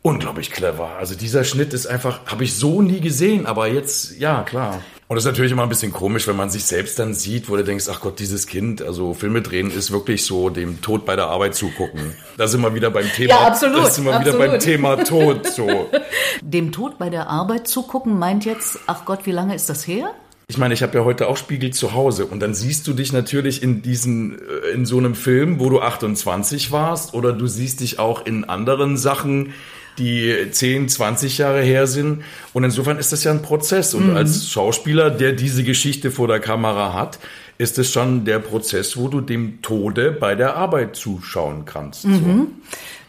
unglaublich 0.02 0.52
clever. 0.52 0.98
Also 0.98 1.16
dieser 1.16 1.44
Schnitt 1.44 1.74
ist 1.74 1.88
einfach, 1.88 2.26
habe 2.26 2.44
ich 2.44 2.56
so 2.56 2.82
nie 2.82 3.02
gesehen, 3.02 3.46
aber 3.46 3.68
jetzt, 3.68 4.18
ja, 4.20 4.44
klar. 4.44 4.82
Und 5.08 5.16
das 5.16 5.26
ist 5.26 5.32
natürlich 5.32 5.52
immer 5.52 5.64
ein 5.64 5.70
bisschen 5.70 5.92
komisch, 5.92 6.28
wenn 6.28 6.36
man 6.36 6.52
sich 6.52 6.66
selbst 6.66 7.00
dann 7.00 7.16
sieht, 7.16 7.50
wo 7.50 7.56
du 7.58 7.64
denkst, 7.64 7.86
ach 7.92 8.00
Gott, 8.00 8.20
dieses 8.20 8.46
Kind, 8.46 8.84
also 8.84 9.16
Filme 9.16 9.42
drehen 9.42 9.72
ist 9.72 9.90
wirklich 9.90 10.24
so 10.24 10.52
dem 10.52 10.82
Tod 10.82 11.04
bei 11.04 11.16
der 11.16 11.26
Arbeit 11.26 11.56
zugucken. 11.56 12.14
Da 12.38 12.48
sind 12.48 12.62
wir 12.62 12.76
wieder 12.76 12.92
beim 12.92 13.12
Thema. 13.12 13.30
Ja, 13.30 13.40
absolut. 13.48 13.80
Da 13.80 13.90
sind 13.90 14.06
wir 14.06 14.14
absolut. 14.14 14.38
wieder 14.40 14.48
beim 14.48 14.60
Thema 14.60 15.04
Tod, 15.04 15.48
so. 15.48 15.90
Dem 16.42 16.72
Tod 16.72 17.00
bei 17.00 17.10
der 17.10 17.28
Arbeit 17.28 17.68
zugucken 17.68 18.20
meint 18.20 18.46
jetzt, 18.46 18.78
ach 18.86 19.04
Gott, 19.06 19.26
wie 19.26 19.32
lange 19.32 19.56
ist 19.56 19.68
das 19.68 19.88
her? 19.88 20.14
Ich 20.48 20.58
meine, 20.58 20.74
ich 20.74 20.84
habe 20.84 20.98
ja 20.98 21.06
heute 21.06 21.28
auch 21.28 21.38
Spiegel 21.38 21.72
zu 21.72 21.94
Hause 21.94 22.26
und 22.26 22.40
dann 22.40 22.54
siehst 22.54 22.88
du 22.88 22.94
dich 22.94 23.12
natürlich 23.12 23.62
in 23.62 23.82
diesen 23.82 24.40
äh, 24.40 24.74
in 24.74 24.86
so 24.86 24.98
einem 24.98 25.14
Film, 25.14 25.60
wo 25.60 25.70
du 25.70 25.82
28 25.82 26.72
warst 26.72 27.14
oder 27.14 27.34
du 27.34 27.46
siehst 27.48 27.82
dich 27.82 28.00
auch 28.00 28.26
in 28.26 28.46
anderen 28.46 28.98
Sachen, 28.98 29.54
die 30.00 30.50
10, 30.50 30.90
20 30.90 31.38
Jahre 31.38 31.62
her 31.62 31.86
sind. 31.86 32.24
Und 32.54 32.64
insofern 32.64 32.98
ist 32.98 33.12
das 33.12 33.24
ja 33.24 33.32
ein 33.32 33.42
Prozess. 33.42 33.94
Und 33.94 34.10
mhm. 34.10 34.18
als 34.18 34.50
Schauspieler, 34.50 35.12
der 35.12 35.34
diese 35.34 35.64
Geschichte 35.64 36.10
vor 36.10 36.28
der 36.28 36.40
Kamera 36.40 36.94
hat, 36.94 37.20
ist 37.60 37.78
es 37.78 37.92
schon 37.92 38.26
der 38.26 38.40
Prozess, 38.40 38.98
wo 38.98 39.10
du 39.10 39.22
dem 39.22 39.62
Tode 39.62 40.12
bei 40.12 40.34
der 40.34 40.56
Arbeit 40.56 40.96
zuschauen 40.96 41.66
kannst. 41.66 42.06
Mhm. 42.06 42.16
So. 42.16 42.48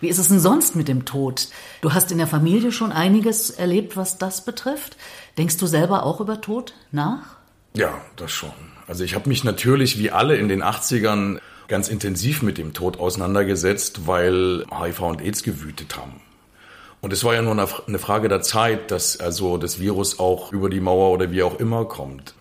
Wie 0.00 0.09
ist 0.09 0.18
es 0.18 0.29
denn 0.29 0.40
sonst 0.40 0.76
mit 0.76 0.88
dem 0.88 1.05
Tod? 1.05 1.48
Du 1.83 1.92
hast 1.92 2.11
in 2.11 2.18
der 2.18 2.26
Familie 2.26 2.72
schon 2.72 2.90
einiges 2.90 3.50
erlebt, 3.50 3.96
was 3.96 4.18
das 4.18 4.44
betrifft. 4.44 4.96
Denkst 5.38 5.59
du 5.59 5.66
selber 5.66 6.05
auch 6.05 6.20
über 6.20 6.40
Tod 6.40 6.74
nach? 6.90 7.37
Ja, 7.74 8.00
das 8.16 8.33
schon. 8.33 8.50
Also 8.87 9.05
ich 9.05 9.14
habe 9.14 9.29
mich 9.29 9.44
natürlich 9.44 9.98
wie 9.98 10.11
alle 10.11 10.37
in 10.37 10.48
den 10.48 10.62
80ern 10.62 11.38
ganz 11.68 11.88
intensiv 11.88 12.42
mit 12.42 12.59
dem 12.59 12.72
Tod 12.72 12.98
auseinandergesetzt, 12.98 14.07
weil 14.07 14.64
HIV 14.70 15.00
und 15.03 15.22
AIDS 15.22 15.44
gewütet 15.44 15.96
haben. 15.96 16.20
Und 17.00 17.12
es 17.12 17.24
war 17.24 17.34
ja 17.34 17.42
nur 17.42 17.52
eine 17.86 17.98
Frage 17.98 18.28
der 18.28 18.42
Zeit, 18.42 18.90
dass 18.90 19.18
also 19.18 19.56
das 19.56 19.80
Virus 19.80 20.18
auch 20.18 20.52
über 20.52 20.68
die 20.68 20.80
Mauer 20.80 21.10
oder 21.10 21.30
wie 21.30 21.42
auch 21.42 21.58
immer 21.58 21.86
kommt. 21.86 22.34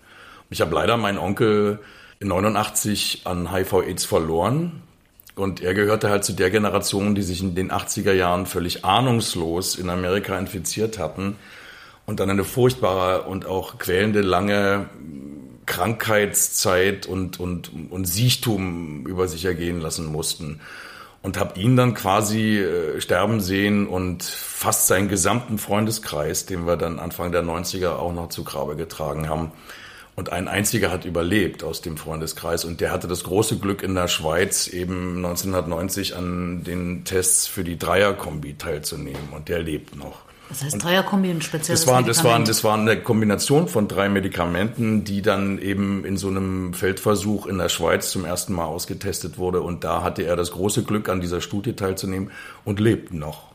Ich 0.50 0.60
habe 0.60 0.74
leider 0.74 0.96
meinen 0.96 1.18
Onkel 1.18 1.78
in 2.18 2.28
89 2.28 3.22
an 3.24 3.52
HIV-AIDS 3.52 4.04
verloren. 4.04 4.82
Und 5.34 5.62
er 5.62 5.72
gehörte 5.72 6.10
halt 6.10 6.24
zu 6.24 6.34
der 6.34 6.50
Generation, 6.50 7.14
die 7.14 7.22
sich 7.22 7.40
in 7.40 7.54
den 7.54 7.70
80er 7.70 8.12
Jahren 8.12 8.44
völlig 8.44 8.84
ahnungslos 8.84 9.76
in 9.76 9.88
Amerika 9.88 10.38
infiziert 10.38 10.98
hatten 10.98 11.36
und 12.04 12.20
dann 12.20 12.28
eine 12.28 12.44
furchtbare 12.44 13.22
und 13.22 13.46
auch 13.46 13.78
quälende 13.78 14.20
lange 14.20 14.90
Krankheitszeit 15.64 17.06
und, 17.06 17.40
und, 17.40 17.70
und 17.90 18.04
Siechtum 18.04 19.06
über 19.06 19.28
sich 19.28 19.46
ergehen 19.46 19.80
lassen 19.80 20.06
mussten 20.06 20.60
und 21.22 21.38
habe 21.38 21.58
ihn 21.60 21.76
dann 21.76 21.94
quasi 21.94 22.58
äh, 22.58 23.00
sterben 23.00 23.40
sehen 23.40 23.86
und 23.86 24.22
fast 24.22 24.86
seinen 24.86 25.08
gesamten 25.08 25.58
Freundeskreis, 25.58 26.46
den 26.46 26.66
wir 26.66 26.76
dann 26.76 26.98
Anfang 26.98 27.32
der 27.32 27.42
90er 27.42 27.90
auch 27.90 28.12
noch 28.12 28.28
zu 28.30 28.44
Grabe 28.44 28.76
getragen 28.76 29.28
haben. 29.28 29.52
Und 30.16 30.32
ein 30.32 30.48
einziger 30.48 30.90
hat 30.90 31.04
überlebt 31.04 31.62
aus 31.62 31.82
dem 31.82 31.96
Freundeskreis 31.96 32.64
und 32.64 32.80
der 32.80 32.90
hatte 32.90 33.08
das 33.08 33.24
große 33.24 33.58
Glück 33.58 33.82
in 33.82 33.94
der 33.94 34.08
Schweiz 34.08 34.66
eben 34.66 35.16
1990 35.16 36.16
an 36.16 36.64
den 36.64 37.04
Tests 37.04 37.46
für 37.46 37.64
die 37.64 37.78
Dreierkombi 37.78 38.58
teilzunehmen 38.58 39.30
und 39.30 39.48
der 39.48 39.60
lebt 39.60 39.96
noch. 39.96 40.29
Das 40.50 40.64
heißt 40.64 40.82
Dreierkombi 40.82 41.40
spezielles 41.40 41.82
das 41.82 41.86
waren, 41.86 42.04
das 42.04 42.24
waren, 42.24 42.44
das 42.44 42.64
war 42.64 42.76
eine 42.76 43.00
Kombination 43.00 43.68
von 43.68 43.86
drei 43.86 44.08
Medikamenten, 44.08 45.04
die 45.04 45.22
dann 45.22 45.58
eben 45.58 46.04
in 46.04 46.16
so 46.16 46.28
einem 46.28 46.74
Feldversuch 46.74 47.46
in 47.46 47.56
der 47.56 47.68
Schweiz 47.68 48.10
zum 48.10 48.24
ersten 48.24 48.52
Mal 48.52 48.64
ausgetestet 48.64 49.38
wurde. 49.38 49.60
Und 49.60 49.84
da 49.84 50.02
hatte 50.02 50.24
er 50.24 50.34
das 50.34 50.50
große 50.50 50.82
Glück, 50.82 51.08
an 51.08 51.20
dieser 51.20 51.40
Studie 51.40 51.74
teilzunehmen 51.74 52.32
und 52.64 52.80
lebt 52.80 53.14
noch. 53.14 53.50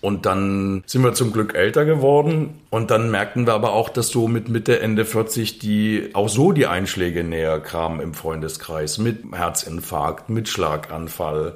Und 0.00 0.26
dann 0.26 0.82
sind 0.84 1.02
wir 1.02 1.14
zum 1.14 1.32
Glück 1.32 1.54
älter 1.54 1.86
geworden 1.86 2.60
und 2.68 2.90
dann 2.90 3.10
merkten 3.10 3.46
wir 3.46 3.54
aber 3.54 3.72
auch, 3.72 3.88
dass 3.88 4.08
so 4.08 4.28
mit 4.28 4.50
Mitte, 4.50 4.80
Ende 4.80 5.06
40 5.06 5.60
die 5.60 6.10
auch 6.12 6.28
so 6.28 6.52
die 6.52 6.66
Einschläge 6.66 7.24
näher 7.24 7.58
kamen 7.58 8.00
im 8.00 8.12
Freundeskreis 8.12 8.98
mit 8.98 9.20
Herzinfarkt, 9.32 10.28
mit 10.28 10.50
Schlaganfall, 10.50 11.54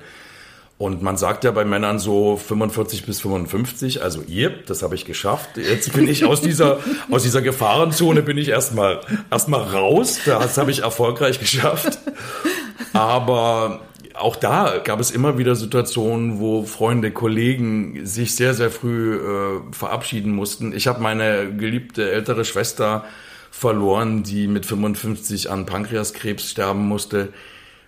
Und 0.78 1.02
man 1.02 1.16
sagt 1.16 1.42
ja 1.42 1.50
bei 1.50 1.64
Männern 1.64 1.98
so 1.98 2.36
45 2.36 3.04
bis 3.04 3.20
55, 3.20 4.00
also 4.00 4.22
ihr, 4.28 4.50
das 4.66 4.84
habe 4.84 4.94
ich 4.94 5.04
geschafft. 5.04 5.56
Jetzt 5.56 5.92
bin 5.92 6.08
ich 6.08 6.24
aus 6.24 6.40
dieser, 6.40 6.78
aus 7.10 7.24
dieser 7.24 7.42
Gefahrenzone 7.42 8.22
bin 8.22 8.38
ich 8.38 8.48
erstmal, 8.48 9.00
erstmal 9.28 9.62
raus. 9.62 10.20
Das 10.24 10.56
habe 10.56 10.70
ich 10.70 10.82
erfolgreich 10.82 11.40
geschafft. 11.40 11.98
Aber 12.92 13.80
auch 14.14 14.36
da 14.36 14.78
gab 14.78 15.00
es 15.00 15.10
immer 15.10 15.36
wieder 15.36 15.56
Situationen, 15.56 16.38
wo 16.38 16.62
Freunde, 16.62 17.10
Kollegen 17.10 18.06
sich 18.06 18.36
sehr, 18.36 18.54
sehr 18.54 18.70
früh 18.70 19.16
äh, 19.16 19.60
verabschieden 19.72 20.32
mussten. 20.32 20.72
Ich 20.72 20.86
habe 20.86 21.00
meine 21.00 21.52
geliebte 21.56 22.08
ältere 22.10 22.44
Schwester 22.44 23.04
verloren, 23.50 24.22
die 24.22 24.46
mit 24.46 24.64
55 24.64 25.50
an 25.50 25.66
Pankreaskrebs 25.66 26.50
sterben 26.50 26.86
musste. 26.86 27.30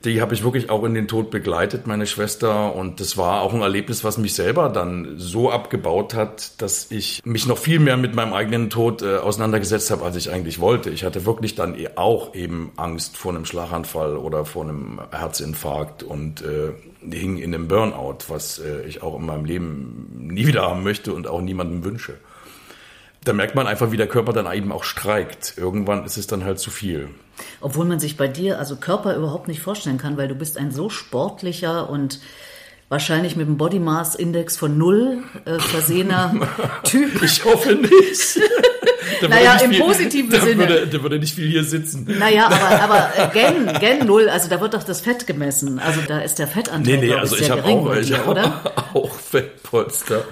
Die 0.04 0.22
habe 0.22 0.32
ich 0.32 0.42
wirklich 0.42 0.70
auch 0.70 0.82
in 0.84 0.94
den 0.94 1.08
Tod 1.08 1.30
begleitet, 1.30 1.86
meine 1.86 2.06
Schwester. 2.06 2.74
Und 2.74 3.00
das 3.00 3.18
war 3.18 3.42
auch 3.42 3.52
ein 3.52 3.60
Erlebnis, 3.60 4.02
was 4.02 4.16
mich 4.16 4.34
selber 4.34 4.70
dann 4.70 5.18
so 5.18 5.50
abgebaut 5.50 6.14
hat, 6.14 6.60
dass 6.62 6.90
ich 6.90 7.20
mich 7.24 7.46
noch 7.46 7.58
viel 7.58 7.80
mehr 7.80 7.98
mit 7.98 8.14
meinem 8.14 8.32
eigenen 8.32 8.70
Tod 8.70 9.02
äh, 9.02 9.18
auseinandergesetzt 9.18 9.90
habe, 9.90 10.04
als 10.04 10.16
ich 10.16 10.30
eigentlich 10.30 10.58
wollte. 10.58 10.88
Ich 10.88 11.04
hatte 11.04 11.26
wirklich 11.26 11.54
dann 11.54 11.78
eh 11.78 11.90
auch 11.96 12.34
eben 12.34 12.72
Angst 12.76 13.18
vor 13.18 13.32
einem 13.32 13.44
Schlaganfall 13.44 14.16
oder 14.16 14.46
vor 14.46 14.64
einem 14.64 15.00
Herzinfarkt 15.10 16.02
und 16.02 16.42
äh, 16.42 16.72
hing 17.10 17.36
in 17.36 17.54
einem 17.54 17.68
Burnout, 17.68 18.18
was 18.28 18.58
äh, 18.58 18.86
ich 18.86 19.02
auch 19.02 19.18
in 19.18 19.26
meinem 19.26 19.44
Leben 19.44 20.08
nie 20.18 20.46
wieder 20.46 20.62
haben 20.62 20.82
möchte 20.82 21.12
und 21.12 21.26
auch 21.26 21.42
niemandem 21.42 21.84
wünsche 21.84 22.14
da 23.24 23.32
merkt 23.32 23.54
man 23.54 23.66
einfach, 23.66 23.92
wie 23.92 23.96
der 23.96 24.06
Körper 24.06 24.32
dann 24.32 24.50
eben 24.52 24.72
auch 24.72 24.84
streikt. 24.84 25.54
Irgendwann 25.56 26.04
ist 26.04 26.16
es 26.16 26.26
dann 26.26 26.44
halt 26.44 26.58
zu 26.58 26.70
viel. 26.70 27.08
Obwohl 27.60 27.84
man 27.84 28.00
sich 28.00 28.16
bei 28.16 28.28
dir, 28.28 28.58
also 28.58 28.76
Körper 28.76 29.14
überhaupt 29.16 29.48
nicht 29.48 29.60
vorstellen 29.60 29.98
kann, 29.98 30.16
weil 30.16 30.28
du 30.28 30.34
bist 30.34 30.56
ein 30.56 30.72
so 30.72 30.88
sportlicher 30.88 31.90
und 31.90 32.20
wahrscheinlich 32.88 33.36
mit 33.36 33.46
einem 33.46 33.56
Body 33.56 33.78
Mass 33.78 34.14
Index 34.14 34.56
von 34.56 34.76
null 34.76 35.22
äh, 35.44 35.58
versehener 35.58 36.48
Typ. 36.82 37.22
Ich 37.22 37.44
hoffe 37.44 37.74
nicht. 37.74 38.40
naja, 39.28 39.56
im 39.56 39.70
viel, 39.70 39.80
positiven 39.80 40.30
da 40.30 40.40
Sinne. 40.40 40.68
Würde, 40.68 40.86
da 40.86 41.02
würde 41.02 41.18
nicht 41.18 41.34
viel 41.34 41.48
hier 41.48 41.64
sitzen. 41.64 42.06
Naja, 42.18 42.46
aber, 42.46 42.82
aber 42.82 43.10
äh, 43.16 43.28
Gen, 43.32 43.80
Gen 43.80 44.06
null, 44.06 44.28
also 44.28 44.48
da 44.48 44.60
wird 44.60 44.74
doch 44.74 44.82
das 44.82 45.02
Fett 45.02 45.26
gemessen. 45.26 45.78
Also 45.78 46.00
da 46.06 46.20
ist 46.20 46.38
der 46.38 46.46
Fettanteil 46.46 46.98
nee, 46.98 47.06
nee, 47.08 47.14
also 47.14 47.36
ich 47.36 47.50
habe 47.50 47.64
auch, 47.64 47.94
ich 47.94 48.08
dir, 48.08 48.26
oder? 48.26 48.60
auch 48.94 49.14
Fettpolster 49.14 50.24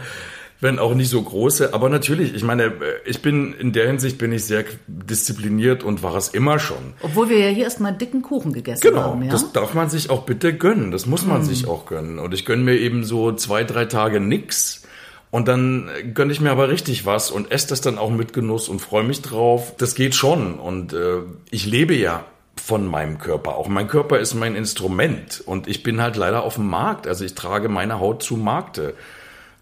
wenn 0.60 0.78
auch 0.78 0.94
nicht 0.94 1.08
so 1.08 1.22
große. 1.22 1.72
Aber 1.72 1.88
natürlich, 1.88 2.34
ich 2.34 2.42
meine, 2.42 2.72
ich 3.04 3.22
bin 3.22 3.52
in 3.52 3.72
der 3.72 3.86
Hinsicht 3.86 4.18
bin 4.18 4.32
ich 4.32 4.44
sehr 4.44 4.64
diszipliniert 4.86 5.84
und 5.84 6.02
war 6.02 6.16
es 6.16 6.28
immer 6.28 6.58
schon. 6.58 6.94
Obwohl 7.00 7.28
wir 7.28 7.38
ja 7.38 7.48
hier 7.48 7.64
erstmal 7.64 7.94
dicken 7.94 8.22
Kuchen 8.22 8.52
gegessen 8.52 8.82
genau, 8.82 9.02
haben. 9.02 9.20
Genau, 9.20 9.32
das 9.32 9.52
darf 9.52 9.74
man 9.74 9.88
sich 9.88 10.10
auch 10.10 10.24
bitte 10.24 10.56
gönnen. 10.56 10.90
Das 10.90 11.06
muss 11.06 11.24
man 11.24 11.42
mm. 11.42 11.44
sich 11.44 11.68
auch 11.68 11.86
gönnen. 11.86 12.18
Und 12.18 12.34
ich 12.34 12.44
gönne 12.44 12.64
mir 12.64 12.76
eben 12.76 13.04
so 13.04 13.32
zwei, 13.32 13.62
drei 13.62 13.84
Tage 13.84 14.18
nix. 14.20 14.82
Und 15.30 15.46
dann 15.46 15.90
gönne 16.14 16.32
ich 16.32 16.40
mir 16.40 16.50
aber 16.50 16.70
richtig 16.70 17.04
was 17.04 17.30
und 17.30 17.52
esse 17.52 17.68
das 17.68 17.80
dann 17.82 17.98
auch 17.98 18.10
mit 18.10 18.32
Genuss 18.32 18.68
und 18.68 18.80
freue 18.80 19.04
mich 19.04 19.20
drauf. 19.20 19.74
Das 19.76 19.94
geht 19.94 20.14
schon. 20.14 20.58
Und 20.58 20.92
äh, 20.92 21.18
ich 21.50 21.66
lebe 21.66 21.94
ja 21.94 22.24
von 22.56 22.86
meinem 22.86 23.18
Körper. 23.18 23.56
Auch 23.56 23.68
mein 23.68 23.86
Körper 23.86 24.18
ist 24.18 24.34
mein 24.34 24.56
Instrument. 24.56 25.42
Und 25.44 25.68
ich 25.68 25.82
bin 25.84 26.00
halt 26.00 26.16
leider 26.16 26.42
auf 26.42 26.56
dem 26.56 26.66
Markt. 26.66 27.06
Also 27.06 27.24
ich 27.24 27.34
trage 27.34 27.68
meine 27.68 28.00
Haut 28.00 28.22
zu 28.22 28.36
Markte 28.36 28.94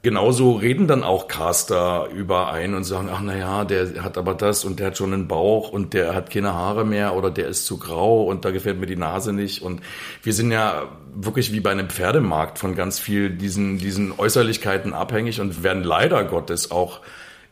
genauso 0.07 0.53
reden 0.53 0.87
dann 0.87 1.03
auch 1.03 1.27
Caster 1.27 2.07
über 2.15 2.53
einen 2.53 2.75
und 2.75 2.85
sagen, 2.85 3.09
ach 3.13 3.23
naja, 3.23 3.65
der 3.65 4.05
hat 4.05 4.17
aber 4.17 4.35
das 4.35 4.65
und 4.65 4.79
der 4.79 4.87
hat 4.87 4.97
schon 4.97 5.13
einen 5.13 5.27
Bauch 5.27 5.73
und 5.73 5.95
der 5.95 6.15
hat 6.15 6.31
keine 6.31 6.55
Haare 6.55 6.85
mehr 6.85 7.17
oder 7.17 7.29
der 7.29 7.49
ist 7.49 7.67
zu 7.67 7.77
grau 7.77 8.23
und 8.23 8.45
da 8.45 8.53
gefällt 8.53 8.79
mir 8.79 8.87
die 8.87 8.95
Nase 8.95 9.33
nicht. 9.33 9.63
Und 9.63 9.81
wir 10.23 10.33
sind 10.33 10.53
ja 10.53 10.85
wirklich 11.13 11.53
wie 11.53 11.59
bei 11.59 11.73
einem 11.73 11.91
Pferdemarkt 11.91 12.61
von 12.61 12.77
ganz 12.77 13.01
viel 13.01 13.31
diesen, 13.31 13.79
diesen 13.79 14.17
Äußerlichkeiten 14.17 14.95
abhängig 14.95 15.41
und 15.41 15.65
werden 15.65 15.83
leider 15.83 16.23
Gottes 16.23 16.71
auch 16.71 17.01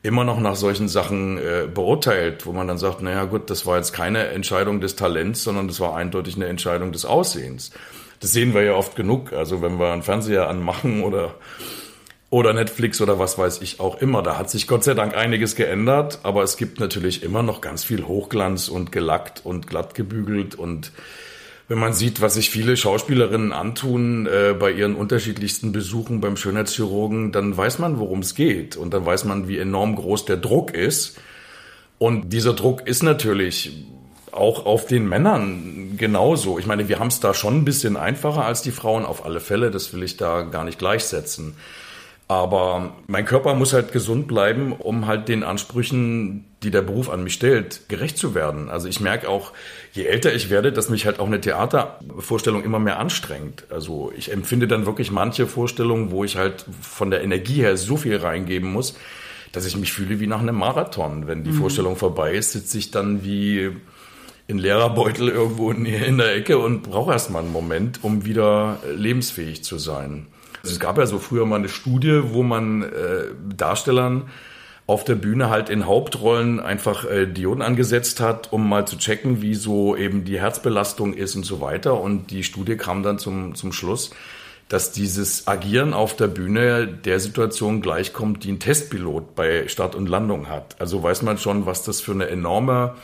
immer 0.04 0.22
noch 0.22 0.38
nach 0.38 0.54
solchen 0.54 0.86
Sachen 0.86 1.38
äh, 1.38 1.66
beurteilt, 1.66 2.46
wo 2.46 2.52
man 2.52 2.68
dann 2.68 2.78
sagt, 2.78 3.02
naja 3.02 3.24
gut, 3.24 3.50
das 3.50 3.66
war 3.66 3.78
jetzt 3.78 3.92
keine 3.92 4.28
Entscheidung 4.28 4.80
des 4.80 4.94
Talents, 4.94 5.42
sondern 5.42 5.66
das 5.66 5.80
war 5.80 5.96
eindeutig 5.96 6.36
eine 6.36 6.46
Entscheidung 6.46 6.92
des 6.92 7.04
Aussehens. 7.04 7.72
Das 8.20 8.30
sehen 8.30 8.54
wir 8.54 8.62
ja 8.62 8.74
oft 8.74 8.94
genug. 8.94 9.32
Also 9.32 9.60
wenn 9.60 9.80
wir 9.80 9.92
einen 9.92 10.04
Fernseher 10.04 10.48
anmachen 10.48 11.02
oder 11.02 11.34
oder 12.34 12.52
Netflix 12.52 13.00
oder 13.00 13.20
was 13.20 13.38
weiß 13.38 13.62
ich 13.62 13.78
auch 13.78 14.00
immer. 14.00 14.20
Da 14.20 14.36
hat 14.36 14.50
sich 14.50 14.66
Gott 14.66 14.82
sei 14.82 14.94
Dank 14.94 15.16
einiges 15.16 15.54
geändert, 15.54 16.18
aber 16.24 16.42
es 16.42 16.56
gibt 16.56 16.80
natürlich 16.80 17.22
immer 17.22 17.44
noch 17.44 17.60
ganz 17.60 17.84
viel 17.84 18.08
Hochglanz 18.08 18.66
und 18.66 18.90
gelackt 18.90 19.42
und 19.44 19.68
glatt 19.68 19.94
gebügelt 19.94 20.56
und 20.56 20.90
wenn 21.68 21.78
man 21.78 21.92
sieht, 21.92 22.20
was 22.20 22.34
sich 22.34 22.50
viele 22.50 22.76
Schauspielerinnen 22.76 23.52
antun 23.52 24.26
äh, 24.26 24.52
bei 24.52 24.72
ihren 24.72 24.96
unterschiedlichsten 24.96 25.70
Besuchen 25.70 26.20
beim 26.20 26.36
Schönheitschirurgen, 26.36 27.30
dann 27.30 27.56
weiß 27.56 27.78
man, 27.78 28.00
worum 28.00 28.18
es 28.18 28.34
geht 28.34 28.76
und 28.76 28.92
dann 28.92 29.06
weiß 29.06 29.24
man, 29.26 29.46
wie 29.46 29.58
enorm 29.58 29.94
groß 29.94 30.24
der 30.24 30.36
Druck 30.36 30.74
ist. 30.74 31.16
Und 31.98 32.32
dieser 32.32 32.52
Druck 32.52 32.86
ist 32.86 33.04
natürlich 33.04 33.86
auch 34.32 34.66
auf 34.66 34.86
den 34.86 35.08
Männern 35.08 35.96
genauso. 35.96 36.58
Ich 36.58 36.66
meine, 36.66 36.88
wir 36.88 36.98
haben 36.98 37.06
es 37.06 37.20
da 37.20 37.32
schon 37.32 37.58
ein 37.58 37.64
bisschen 37.64 37.96
einfacher 37.96 38.44
als 38.44 38.60
die 38.60 38.72
Frauen 38.72 39.06
auf 39.06 39.24
alle 39.24 39.38
Fälle, 39.38 39.70
das 39.70 39.94
will 39.94 40.02
ich 40.02 40.16
da 40.16 40.42
gar 40.42 40.64
nicht 40.64 40.80
gleichsetzen. 40.80 41.54
Aber 42.26 42.94
mein 43.06 43.26
Körper 43.26 43.54
muss 43.54 43.74
halt 43.74 43.92
gesund 43.92 44.28
bleiben, 44.28 44.72
um 44.72 45.06
halt 45.06 45.28
den 45.28 45.42
Ansprüchen, 45.42 46.46
die 46.62 46.70
der 46.70 46.80
Beruf 46.80 47.10
an 47.10 47.22
mich 47.22 47.34
stellt, 47.34 47.82
gerecht 47.88 48.16
zu 48.16 48.34
werden. 48.34 48.70
Also 48.70 48.88
ich 48.88 48.98
merke 49.00 49.28
auch, 49.28 49.52
je 49.92 50.04
älter 50.04 50.34
ich 50.34 50.48
werde, 50.48 50.72
dass 50.72 50.88
mich 50.88 51.04
halt 51.04 51.20
auch 51.20 51.26
eine 51.26 51.40
Theatervorstellung 51.40 52.64
immer 52.64 52.78
mehr 52.78 52.98
anstrengt. 52.98 53.64
Also 53.68 54.10
ich 54.16 54.32
empfinde 54.32 54.66
dann 54.66 54.86
wirklich 54.86 55.10
manche 55.10 55.46
Vorstellungen, 55.46 56.10
wo 56.10 56.24
ich 56.24 56.38
halt 56.38 56.64
von 56.80 57.10
der 57.10 57.22
Energie 57.22 57.56
her 57.56 57.76
so 57.76 57.98
viel 57.98 58.16
reingeben 58.16 58.72
muss, 58.72 58.96
dass 59.52 59.66
ich 59.66 59.76
mich 59.76 59.92
fühle 59.92 60.18
wie 60.18 60.26
nach 60.26 60.40
einem 60.40 60.56
Marathon. 60.56 61.26
Wenn 61.26 61.44
die 61.44 61.50
mhm. 61.50 61.58
Vorstellung 61.58 61.96
vorbei 61.96 62.32
ist, 62.32 62.52
sitze 62.52 62.78
ich 62.78 62.90
dann 62.90 63.22
wie 63.22 63.70
in 64.46 64.56
leerer 64.56 64.90
Beutel 64.90 65.28
irgendwo 65.28 65.70
in 65.70 65.84
der 66.18 66.34
Ecke 66.34 66.58
und 66.58 66.82
brauche 66.84 67.12
erstmal 67.12 67.42
einen 67.42 67.52
Moment, 67.52 68.00
um 68.02 68.24
wieder 68.24 68.78
lebensfähig 68.94 69.62
zu 69.62 69.78
sein. 69.78 70.26
Also 70.64 70.72
es 70.72 70.80
gab 70.80 70.96
ja 70.96 71.04
so 71.04 71.18
früher 71.18 71.44
mal 71.44 71.56
eine 71.56 71.68
Studie, 71.68 72.22
wo 72.24 72.42
man 72.42 72.84
äh, 72.84 73.26
Darstellern 73.54 74.30
auf 74.86 75.04
der 75.04 75.14
Bühne 75.14 75.50
halt 75.50 75.68
in 75.68 75.86
Hauptrollen 75.86 76.58
einfach 76.58 77.04
äh, 77.04 77.26
Dioden 77.26 77.60
angesetzt 77.60 78.20
hat, 78.20 78.50
um 78.50 78.66
mal 78.66 78.86
zu 78.86 78.96
checken, 78.96 79.42
wie 79.42 79.54
so 79.54 79.94
eben 79.94 80.24
die 80.24 80.40
Herzbelastung 80.40 81.12
ist 81.12 81.36
und 81.36 81.44
so 81.44 81.60
weiter. 81.60 82.00
Und 82.00 82.30
die 82.30 82.44
Studie 82.44 82.78
kam 82.78 83.02
dann 83.02 83.18
zum, 83.18 83.54
zum 83.54 83.74
Schluss, 83.74 84.10
dass 84.70 84.90
dieses 84.90 85.46
Agieren 85.46 85.92
auf 85.92 86.16
der 86.16 86.28
Bühne 86.28 86.86
der 86.86 87.20
Situation 87.20 87.82
gleichkommt, 87.82 88.42
die 88.44 88.52
ein 88.52 88.58
Testpilot 88.58 89.34
bei 89.34 89.68
Start 89.68 89.94
und 89.94 90.08
Landung 90.08 90.48
hat. 90.48 90.76
Also 90.78 91.02
weiß 91.02 91.20
man 91.20 91.36
schon, 91.36 91.66
was 91.66 91.82
das 91.82 92.00
für 92.00 92.12
eine 92.12 92.28
enorme 92.28 92.94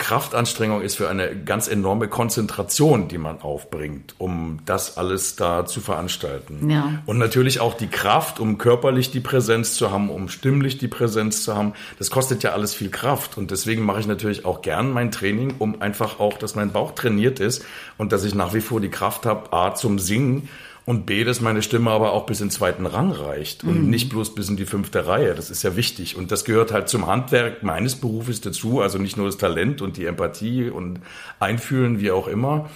Kraftanstrengung 0.00 0.80
ist 0.80 0.96
für 0.96 1.08
eine 1.08 1.36
ganz 1.36 1.68
enorme 1.68 2.08
Konzentration, 2.08 3.06
die 3.06 3.18
man 3.18 3.40
aufbringt, 3.42 4.14
um 4.18 4.60
das 4.64 4.96
alles 4.96 5.36
da 5.36 5.66
zu 5.66 5.80
veranstalten. 5.80 6.68
Ja. 6.68 7.02
Und 7.06 7.18
natürlich 7.18 7.60
auch 7.60 7.74
die 7.74 7.86
Kraft, 7.86 8.40
um 8.40 8.58
körperlich 8.58 9.10
die 9.10 9.20
Präsenz 9.20 9.74
zu 9.74 9.92
haben, 9.92 10.10
um 10.10 10.28
stimmlich 10.28 10.78
die 10.78 10.88
Präsenz 10.88 11.44
zu 11.44 11.54
haben. 11.54 11.74
Das 11.98 12.10
kostet 12.10 12.42
ja 12.42 12.52
alles 12.52 12.74
viel 12.74 12.90
Kraft. 12.90 13.36
Und 13.36 13.50
deswegen 13.50 13.84
mache 13.84 14.00
ich 14.00 14.06
natürlich 14.06 14.44
auch 14.44 14.62
gern 14.62 14.90
mein 14.90 15.12
Training, 15.12 15.54
um 15.58 15.80
einfach 15.82 16.18
auch, 16.18 16.38
dass 16.38 16.54
mein 16.54 16.72
Bauch 16.72 16.92
trainiert 16.92 17.38
ist 17.38 17.64
und 17.98 18.12
dass 18.12 18.24
ich 18.24 18.34
nach 18.34 18.54
wie 18.54 18.62
vor 18.62 18.80
die 18.80 18.90
Kraft 18.90 19.26
habe, 19.26 19.52
A, 19.52 19.74
zum 19.74 19.98
Singen 19.98 20.48
und 20.86 21.06
B, 21.06 21.24
dass 21.24 21.40
meine 21.40 21.62
Stimme 21.62 21.90
aber 21.90 22.12
auch 22.12 22.26
bis 22.26 22.40
in 22.40 22.46
den 22.46 22.52
zweiten 22.52 22.86
Rang 22.86 23.12
reicht 23.12 23.64
und 23.64 23.84
mhm. 23.84 23.90
nicht 23.90 24.08
bloß 24.08 24.34
bis 24.34 24.48
in 24.48 24.56
die 24.56 24.66
fünfte 24.66 25.06
Reihe. 25.06 25.34
Das 25.34 25.50
ist 25.50 25.62
ja 25.62 25.76
wichtig. 25.76 26.16
Und 26.16 26.32
das 26.32 26.44
gehört 26.44 26.72
halt 26.72 26.88
zum 26.88 27.06
Handwerk 27.06 27.62
meines 27.62 27.96
Berufes 27.96 28.40
dazu. 28.40 28.80
Also 28.80 28.98
nicht 28.98 29.16
nur 29.16 29.26
das 29.26 29.36
Talent 29.36 29.82
und 29.82 29.96
die 29.96 30.06
Empathie 30.06 30.70
und 30.70 31.00
Einfühlen, 31.38 32.00
wie 32.00 32.10
auch 32.10 32.26
immer, 32.26 32.70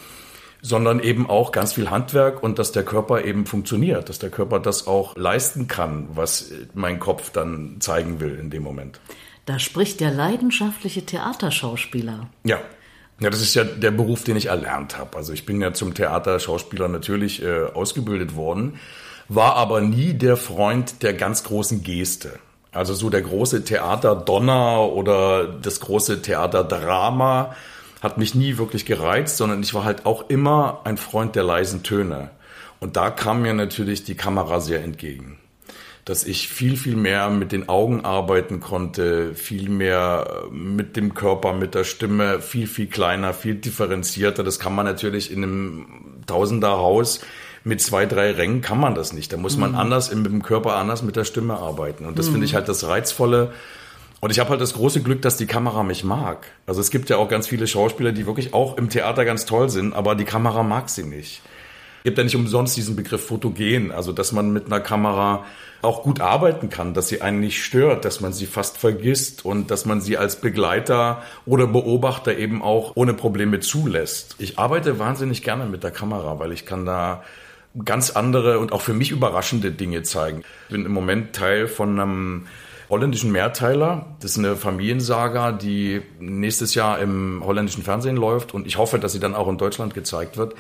sondern 0.65 1.01
eben 1.01 1.29
auch 1.29 1.53
ganz 1.53 1.75
viel 1.75 1.91
Handwerk 1.91 2.43
und 2.43 2.59
dass 2.59 2.73
der 2.73 2.85
Körper 2.85 3.25
eben 3.25 3.47
funktioniert, 3.47 4.09
dass 4.09 4.19
der 4.19 4.31
Körper 4.31 4.61
das 4.61 4.87
auch 4.87 5.17
leisten 5.17 5.69
kann, 5.69 6.09
was 6.15 6.53
mein 6.73 6.99
Kopf 6.99 7.31
dann 7.31 7.77
zeigen 7.81 8.21
will 8.21 8.39
in 8.39 8.51
dem 8.51 8.63
Moment. 8.63 9.01
Da 9.45 9.59
spricht 9.59 10.01
der 10.01 10.11
leidenschaftliche 10.11 11.05
Theaterschauspieler. 11.05 12.29
Ja. 12.45 12.61
Ja, 13.21 13.31
das 13.31 13.41
ist 13.41 13.55
ja 13.55 13.65
der 13.65 13.93
Beruf, 13.93 14.25
den 14.25 14.37
ich 14.37 14.47
erlernt 14.47 14.99
habe. 14.99 15.17
Also 15.17 15.33
ich 15.33 15.47
bin 15.47 15.61
ja 15.61 15.73
zum 15.73 15.95
Theaterschauspieler 15.95 16.89
natürlich 16.89 17.43
äh, 17.43 17.65
ausgebildet 17.73 18.35
worden, 18.35 18.79
war 19.29 19.55
aber 19.55 19.81
nie 19.81 20.15
der 20.15 20.37
Freund 20.37 21.03
der 21.03 21.15
ganz 21.15 21.45
großen 21.45 21.83
Geste. 21.83 22.39
Also 22.73 22.93
so 22.93 23.09
der 23.11 23.23
große 23.23 23.65
Theaterdonner 23.65 24.93
oder 24.93 25.47
das 25.47 25.79
große 25.79 26.23
Theaterdrama 26.23 27.55
hat 28.03 28.19
mich 28.19 28.35
nie 28.35 28.59
wirklich 28.59 28.85
gereizt, 28.85 29.37
sondern 29.37 29.63
ich 29.63 29.73
war 29.75 29.85
halt 29.85 30.07
auch 30.07 30.29
immer 30.29 30.81
ein 30.85 30.97
Freund 30.97 31.37
der 31.37 31.45
leisen 31.45 31.85
Töne. 31.85 32.31
Und 32.81 32.97
da 32.97 33.11
kam 33.11 33.43
mir 33.43 33.55
natürlich 33.55 34.05
die 34.05 34.17
Kamera 34.17 34.61
sehr 34.61 34.83
entgegen 34.83 35.39
dass 36.05 36.25
ich 36.25 36.49
viel, 36.49 36.77
viel 36.77 36.97
mehr 36.97 37.31
mit 37.31 37.53
den 37.53 37.69
Augen 37.69 38.05
arbeiten 38.05 38.61
konnte, 38.61 39.35
viel 39.35 39.71
mehr 39.71 40.45
mit 40.51 40.97
dem 40.97 41.15
Körper, 41.15 41.55
mit 41.55 41.75
der 41.75 41.85
Stimme, 41.85 42.41
viel, 42.41 42.67
viel 42.67 42.89
kleiner, 42.89 43.33
viel 43.33 43.55
differenzierter. 43.55 44.45
Das 44.45 44.59
kann 44.59 44.75
man 44.75 44.85
natürlich 44.85 45.33
in 45.33 45.43
einem 45.43 45.87
Tausenderhaus 46.27 47.21
mit 47.65 47.81
zwei, 47.81 48.05
drei 48.05 48.33
Rängen 48.33 48.61
kann 48.61 48.79
man 48.79 48.95
das 48.95 49.15
nicht. 49.15 49.33
Da 49.33 49.39
muss 49.39 49.57
man 49.57 49.73
mhm. 49.73 49.79
anders 49.79 50.15
mit 50.15 50.27
dem 50.27 50.43
Körper 50.43 50.77
anders 50.77 51.03
mit 51.03 51.17
der 51.17 51.25
Stimme 51.25 51.57
arbeiten. 51.57 52.05
Und 52.05 52.19
das 52.19 52.29
mhm. 52.29 52.33
finde 52.33 52.47
ich 52.47 52.55
halt 52.55 52.69
das 52.69 52.87
Reizvolle. 52.87 53.53
Und 54.21 54.31
ich 54.31 54.39
habe 54.39 54.51
halt 54.51 54.61
das 54.61 54.75
große 54.75 55.03
Glück, 55.03 55.23
dass 55.23 55.39
die 55.39 55.47
Kamera 55.47 55.83
mich 55.83 56.05
mag. 56.05 56.47
Also 56.67 56.83
es 56.83 56.91
gibt 56.91 57.09
ja 57.09 57.17
auch 57.17 57.29
ganz 57.29 57.49
viele 57.49 57.67
Schauspieler, 57.67 58.13
die 58.13 58.27
wirklich 58.27 58.53
auch 58.53 58.77
im 58.77 58.91
Theater 58.91 59.25
ganz 59.25 59.47
toll 59.47 59.71
sind, 59.71 59.95
aber 59.95 60.15
die 60.15 60.25
Kamera 60.25 60.63
mag 60.63 60.91
sie 60.91 61.05
nicht. 61.05 61.43
Gibt 62.07 62.19
ja 62.19 62.25
nicht 62.25 62.37
umsonst 62.37 62.77
diesen 62.77 62.97
Begriff 62.97 63.29
fotogen, 63.29 63.91
also 63.91 64.13
dass 64.13 64.31
man 64.33 64.53
mit 64.53 64.67
einer 64.67 64.81
Kamera 64.81 65.47
auch 65.81 66.03
gut 66.03 66.21
arbeiten 66.21 66.69
kann, 66.69 66.93
dass 66.93 67.09
sie 67.09 67.23
einen 67.23 67.41
nicht 67.41 67.65
stört, 67.65 68.05
dass 68.05 68.21
man 68.21 68.35
sie 68.35 68.45
fast 68.45 68.77
vergisst 68.77 69.47
und 69.47 69.71
dass 69.71 69.87
man 69.87 70.03
sie 70.03 70.19
als 70.19 70.39
Begleiter 70.39 71.23
oder 71.47 71.67
Beobachter 71.67 72.37
eben 72.37 72.61
auch 72.61 72.93
ohne 72.95 73.15
Probleme 73.15 73.61
zulässt. 73.61 74.37
Ich 74.39 74.59
arbeite 74.59 74.99
wahnsinnig 74.99 75.43
gerne 75.43 75.65
mit 75.65 75.83
der 75.83 75.93
Kamera, 75.93 76.39
weil 76.39 76.53
ich 76.53 76.67
kann 76.67 76.85
da 76.85 77.25
ganz 77.87 78.11
andere 78.11 78.59
und 78.59 78.73
auch 78.73 78.83
für 78.83 78.93
mich 78.93 79.11
überraschende 79.11 79.73
Dinge 79.73 80.03
zeigen. 80.03 80.43
Ich 80.69 80.75
bin 80.75 80.85
im 80.85 80.93
Moment 80.93 81.35
Teil 81.35 81.69
von 81.69 81.99
einem 81.99 82.47
holländischen 82.91 83.33
Mehrteiler. 83.33 84.15
Das 84.21 84.33
ist 84.33 84.39
eine 84.39 84.57
Familiensaga, 84.57 85.53
die 85.53 86.03
nächstes 86.21 86.75
Jahr 86.75 86.99
im 86.99 87.43
holländischen 87.47 87.83
Fernsehen 87.83 88.17
läuft 88.17 88.53
und 88.53 88.67
ich 88.67 88.77
hoffe, 88.77 88.99
dass 88.99 89.13
sie 89.13 89.21
dann 89.21 89.35
auch 89.35 89.49
in 89.49 89.57
Deutschland 89.57 89.95
gezeigt 89.95 90.37
wird 90.37 90.55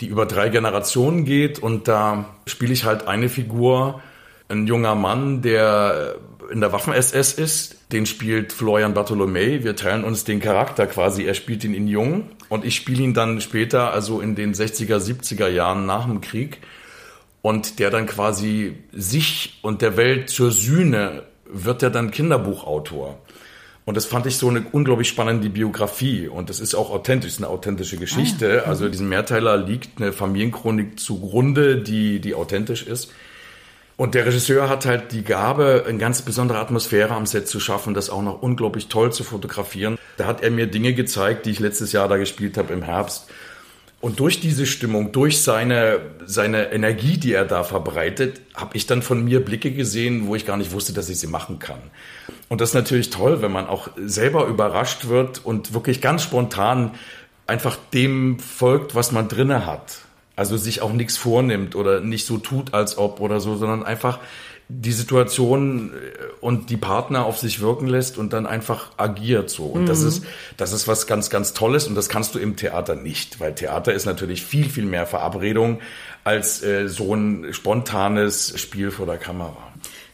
die 0.00 0.06
über 0.06 0.26
drei 0.26 0.48
Generationen 0.48 1.24
geht 1.24 1.58
und 1.58 1.88
da 1.88 2.36
spiele 2.46 2.72
ich 2.72 2.84
halt 2.84 3.06
eine 3.08 3.28
Figur, 3.28 4.00
ein 4.48 4.66
junger 4.66 4.94
Mann, 4.94 5.42
der 5.42 6.16
in 6.50 6.60
der 6.60 6.72
Waffen-SS 6.72 7.34
ist. 7.34 7.92
Den 7.92 8.06
spielt 8.06 8.52
Florian 8.52 8.94
Bartolomei. 8.94 9.62
Wir 9.62 9.76
teilen 9.76 10.04
uns 10.04 10.24
den 10.24 10.40
Charakter 10.40 10.86
quasi. 10.86 11.24
Er 11.24 11.34
spielt 11.34 11.64
ihn 11.64 11.74
in 11.74 11.88
jung 11.88 12.30
und 12.48 12.64
ich 12.64 12.76
spiele 12.76 13.02
ihn 13.02 13.14
dann 13.14 13.40
später, 13.40 13.92
also 13.92 14.20
in 14.20 14.34
den 14.34 14.54
60er, 14.54 14.98
70er 14.98 15.48
Jahren 15.48 15.86
nach 15.86 16.06
dem 16.06 16.20
Krieg. 16.20 16.60
Und 17.42 17.78
der 17.78 17.90
dann 17.90 18.06
quasi 18.06 18.76
sich 18.92 19.58
und 19.62 19.80
der 19.80 19.96
Welt 19.96 20.28
zur 20.28 20.50
Sühne 20.50 21.22
wird 21.44 21.82
er 21.82 21.90
dann 21.90 22.10
Kinderbuchautor. 22.10 23.18
Und 23.88 23.96
das 23.96 24.04
fand 24.04 24.26
ich 24.26 24.36
so 24.36 24.50
eine 24.50 24.66
unglaublich 24.70 25.08
spannende 25.08 25.48
Biografie. 25.48 26.28
Und 26.28 26.50
das 26.50 26.60
ist 26.60 26.74
auch 26.74 26.90
authentisch, 26.90 27.38
eine 27.38 27.48
authentische 27.48 27.96
Geschichte. 27.96 28.64
Ah, 28.66 28.68
also 28.68 28.86
diesem 28.86 29.08
Mehrteiler 29.08 29.56
liegt 29.56 29.98
eine 29.98 30.12
Familienchronik 30.12 31.00
zugrunde, 31.00 31.78
die, 31.78 32.20
die 32.20 32.34
authentisch 32.34 32.82
ist. 32.82 33.10
Und 33.96 34.14
der 34.14 34.26
Regisseur 34.26 34.68
hat 34.68 34.84
halt 34.84 35.12
die 35.12 35.24
Gabe, 35.24 35.86
eine 35.88 35.96
ganz 35.96 36.20
besondere 36.20 36.58
Atmosphäre 36.58 37.14
am 37.14 37.24
Set 37.24 37.48
zu 37.48 37.60
schaffen, 37.60 37.94
das 37.94 38.10
auch 38.10 38.20
noch 38.20 38.42
unglaublich 38.42 38.88
toll 38.88 39.10
zu 39.10 39.24
fotografieren. 39.24 39.96
Da 40.18 40.26
hat 40.26 40.42
er 40.42 40.50
mir 40.50 40.66
Dinge 40.66 40.92
gezeigt, 40.92 41.46
die 41.46 41.50
ich 41.52 41.58
letztes 41.58 41.92
Jahr 41.92 42.08
da 42.08 42.18
gespielt 42.18 42.58
habe 42.58 42.74
im 42.74 42.82
Herbst. 42.82 43.30
Und 44.02 44.20
durch 44.20 44.38
diese 44.38 44.66
Stimmung, 44.66 45.12
durch 45.12 45.40
seine, 45.40 46.00
seine 46.26 46.72
Energie, 46.72 47.16
die 47.16 47.32
er 47.32 47.46
da 47.46 47.64
verbreitet, 47.64 48.42
habe 48.52 48.76
ich 48.76 48.86
dann 48.86 49.00
von 49.00 49.24
mir 49.24 49.42
Blicke 49.42 49.72
gesehen, 49.72 50.26
wo 50.26 50.34
ich 50.34 50.44
gar 50.44 50.58
nicht 50.58 50.72
wusste, 50.72 50.92
dass 50.92 51.08
ich 51.08 51.18
sie 51.18 51.26
machen 51.26 51.58
kann. 51.58 51.80
Und 52.48 52.60
das 52.60 52.70
ist 52.70 52.74
natürlich 52.74 53.10
toll, 53.10 53.42
wenn 53.42 53.52
man 53.52 53.66
auch 53.66 53.88
selber 53.96 54.46
überrascht 54.46 55.08
wird 55.08 55.44
und 55.44 55.74
wirklich 55.74 56.00
ganz 56.00 56.22
spontan 56.22 56.92
einfach 57.46 57.76
dem 57.92 58.38
folgt, 58.38 58.94
was 58.94 59.12
man 59.12 59.28
drinne 59.28 59.66
hat. 59.66 59.98
Also 60.36 60.56
sich 60.56 60.82
auch 60.82 60.92
nichts 60.92 61.16
vornimmt 61.16 61.74
oder 61.74 62.00
nicht 62.00 62.26
so 62.26 62.38
tut, 62.38 62.72
als 62.72 62.96
ob 62.96 63.20
oder 63.20 63.40
so, 63.40 63.56
sondern 63.56 63.82
einfach 63.82 64.20
die 64.68 64.92
Situation 64.92 65.92
äh, 65.94 65.94
und 66.40 66.70
die 66.70 66.76
Partner 66.76 67.24
auf 67.24 67.38
sich 67.38 67.60
wirken 67.60 67.86
lässt 67.86 68.18
und 68.18 68.32
dann 68.32 68.46
einfach 68.46 68.90
agiert 68.98 69.50
so. 69.50 69.64
Und 69.64 69.82
mhm. 69.82 69.86
das 69.86 70.02
ist, 70.02 70.24
das 70.56 70.72
ist 70.72 70.86
was 70.86 71.06
ganz, 71.06 71.30
ganz 71.30 71.54
Tolles 71.54 71.88
und 71.88 71.94
das 71.94 72.08
kannst 72.08 72.34
du 72.34 72.38
im 72.38 72.56
Theater 72.56 72.94
nicht, 72.94 73.40
weil 73.40 73.54
Theater 73.54 73.94
ist 73.94 74.04
natürlich 74.04 74.44
viel, 74.44 74.68
viel 74.68 74.84
mehr 74.84 75.06
Verabredung 75.06 75.80
als 76.22 76.62
äh, 76.62 76.88
so 76.88 77.14
ein 77.14 77.52
spontanes 77.52 78.60
Spiel 78.60 78.90
vor 78.90 79.06
der 79.06 79.16
Kamera. 79.16 79.67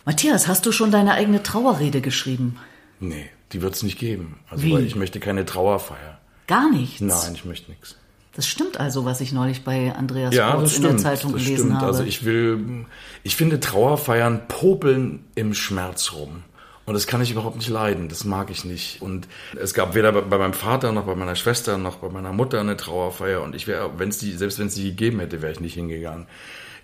Matthias, 0.04 0.48
hast 0.48 0.66
du 0.66 0.72
schon 0.72 0.90
deine 0.90 1.12
eigene 1.12 1.42
Trauerrede 1.42 2.00
geschrieben? 2.00 2.58
Nee, 3.00 3.30
die 3.52 3.62
wird 3.62 3.74
es 3.74 3.82
nicht 3.82 3.98
geben. 3.98 4.38
Also, 4.50 4.64
Wie? 4.64 4.72
weil 4.72 4.84
ich 4.84 4.96
möchte 4.96 5.20
keine 5.20 5.44
Trauerfeier. 5.44 6.18
Gar 6.46 6.70
nichts? 6.70 7.00
Nein, 7.00 7.34
ich 7.34 7.44
möchte 7.44 7.70
nichts. 7.70 7.96
Das 8.34 8.48
stimmt 8.48 8.78
also, 8.80 9.04
was 9.04 9.20
ich 9.20 9.32
neulich 9.32 9.62
bei 9.62 9.94
Andreas 9.94 10.34
ja, 10.34 10.56
Kurz 10.56 10.76
in 10.76 10.82
der 10.82 10.96
Zeitung 10.96 11.32
das 11.32 11.42
gelesen 11.42 11.66
stimmt. 11.66 11.76
habe. 11.76 11.86
Also 11.86 12.02
ich 12.02 12.24
will, 12.24 12.86
ich 13.22 13.36
finde 13.36 13.60
Trauerfeiern 13.60 14.48
popeln 14.48 15.24
im 15.36 15.54
Schmerz 15.54 16.12
rum. 16.12 16.42
Und 16.86 16.94
das 16.94 17.06
kann 17.06 17.22
ich 17.22 17.30
überhaupt 17.30 17.56
nicht 17.56 17.68
leiden, 17.70 18.08
das 18.08 18.24
mag 18.24 18.50
ich 18.50 18.64
nicht. 18.64 19.00
Und 19.00 19.26
es 19.58 19.72
gab 19.72 19.94
weder 19.94 20.12
bei 20.12 20.36
meinem 20.36 20.52
Vater 20.52 20.92
noch 20.92 21.04
bei 21.04 21.14
meiner 21.14 21.34
Schwester 21.34 21.78
noch 21.78 21.96
bei 21.96 22.10
meiner 22.10 22.32
Mutter 22.32 22.60
eine 22.60 22.76
Trauerfeier. 22.76 23.40
Und 23.40 23.54
ich 23.54 23.66
wäre, 23.66 23.98
wenn 23.98 24.10
es 24.10 24.18
die, 24.18 24.32
selbst 24.32 24.58
wenn 24.58 24.66
es 24.66 24.74
die 24.74 24.90
gegeben 24.90 25.20
hätte, 25.20 25.40
wäre 25.40 25.52
ich 25.52 25.60
nicht 25.60 25.74
hingegangen. 25.74 26.26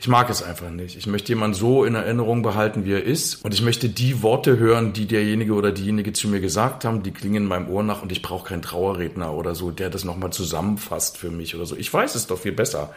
Ich 0.00 0.08
mag 0.08 0.30
es 0.30 0.42
einfach 0.42 0.70
nicht. 0.70 0.96
Ich 0.96 1.06
möchte 1.06 1.28
jemanden 1.28 1.52
so 1.52 1.84
in 1.84 1.94
Erinnerung 1.94 2.40
behalten, 2.40 2.86
wie 2.86 2.94
er 2.94 3.04
ist. 3.04 3.44
Und 3.44 3.52
ich 3.52 3.60
möchte 3.60 3.90
die 3.90 4.22
Worte 4.22 4.56
hören, 4.56 4.94
die 4.94 5.04
derjenige 5.04 5.52
oder 5.52 5.72
diejenige 5.72 6.14
zu 6.14 6.28
mir 6.28 6.40
gesagt 6.40 6.86
haben, 6.86 7.02
die 7.02 7.10
klingen 7.10 7.42
in 7.42 7.44
meinem 7.44 7.68
Ohr 7.68 7.82
nach. 7.82 8.00
Und 8.00 8.10
ich 8.10 8.22
brauche 8.22 8.48
keinen 8.48 8.62
Trauerredner 8.62 9.34
oder 9.34 9.54
so, 9.54 9.70
der 9.70 9.90
das 9.90 10.04
nochmal 10.04 10.32
zusammenfasst 10.32 11.18
für 11.18 11.30
mich 11.30 11.54
oder 11.54 11.66
so. 11.66 11.76
Ich 11.76 11.92
weiß 11.92 12.14
es 12.14 12.26
doch 12.26 12.38
viel 12.38 12.52
besser. 12.52 12.94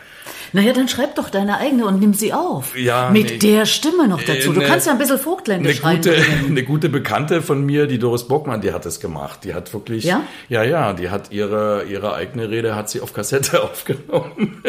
Naja, 0.53 0.71
dann 0.71 0.87
schreib 0.87 1.15
doch 1.15 1.29
deine 1.29 1.57
eigene 1.57 1.87
und 1.87 1.99
nimm 1.99 2.13
sie 2.13 2.31
auf. 2.31 2.77
Ja. 2.77 3.09
Mit 3.09 3.31
nee, 3.31 3.37
der 3.37 3.65
Stimme 3.65 4.07
noch 4.07 4.23
dazu. 4.23 4.53
Du 4.53 4.61
eine, 4.61 4.69
kannst 4.69 4.87
ja 4.87 4.93
ein 4.93 4.97
bisschen 4.97 5.19
Vogtländisch 5.19 5.83
eine 5.83 5.97
gute, 5.97 6.15
eine 6.47 6.63
gute 6.63 6.87
Bekannte 6.87 7.41
von 7.41 7.65
mir, 7.65 7.85
die 7.85 7.99
Doris 7.99 8.29
Bockmann, 8.29 8.61
die 8.61 8.71
hat 8.71 8.85
das 8.85 9.01
gemacht. 9.01 9.41
Die 9.43 9.53
hat 9.53 9.73
wirklich, 9.73 10.05
ja, 10.05 10.23
ja, 10.47 10.63
ja 10.63 10.93
die 10.93 11.09
hat 11.09 11.33
ihre, 11.33 11.83
ihre 11.83 12.13
eigene 12.13 12.49
Rede, 12.49 12.77
hat 12.77 12.89
sie 12.89 13.01
auf 13.01 13.11
Kassette 13.11 13.61
aufgenommen. 13.69 14.63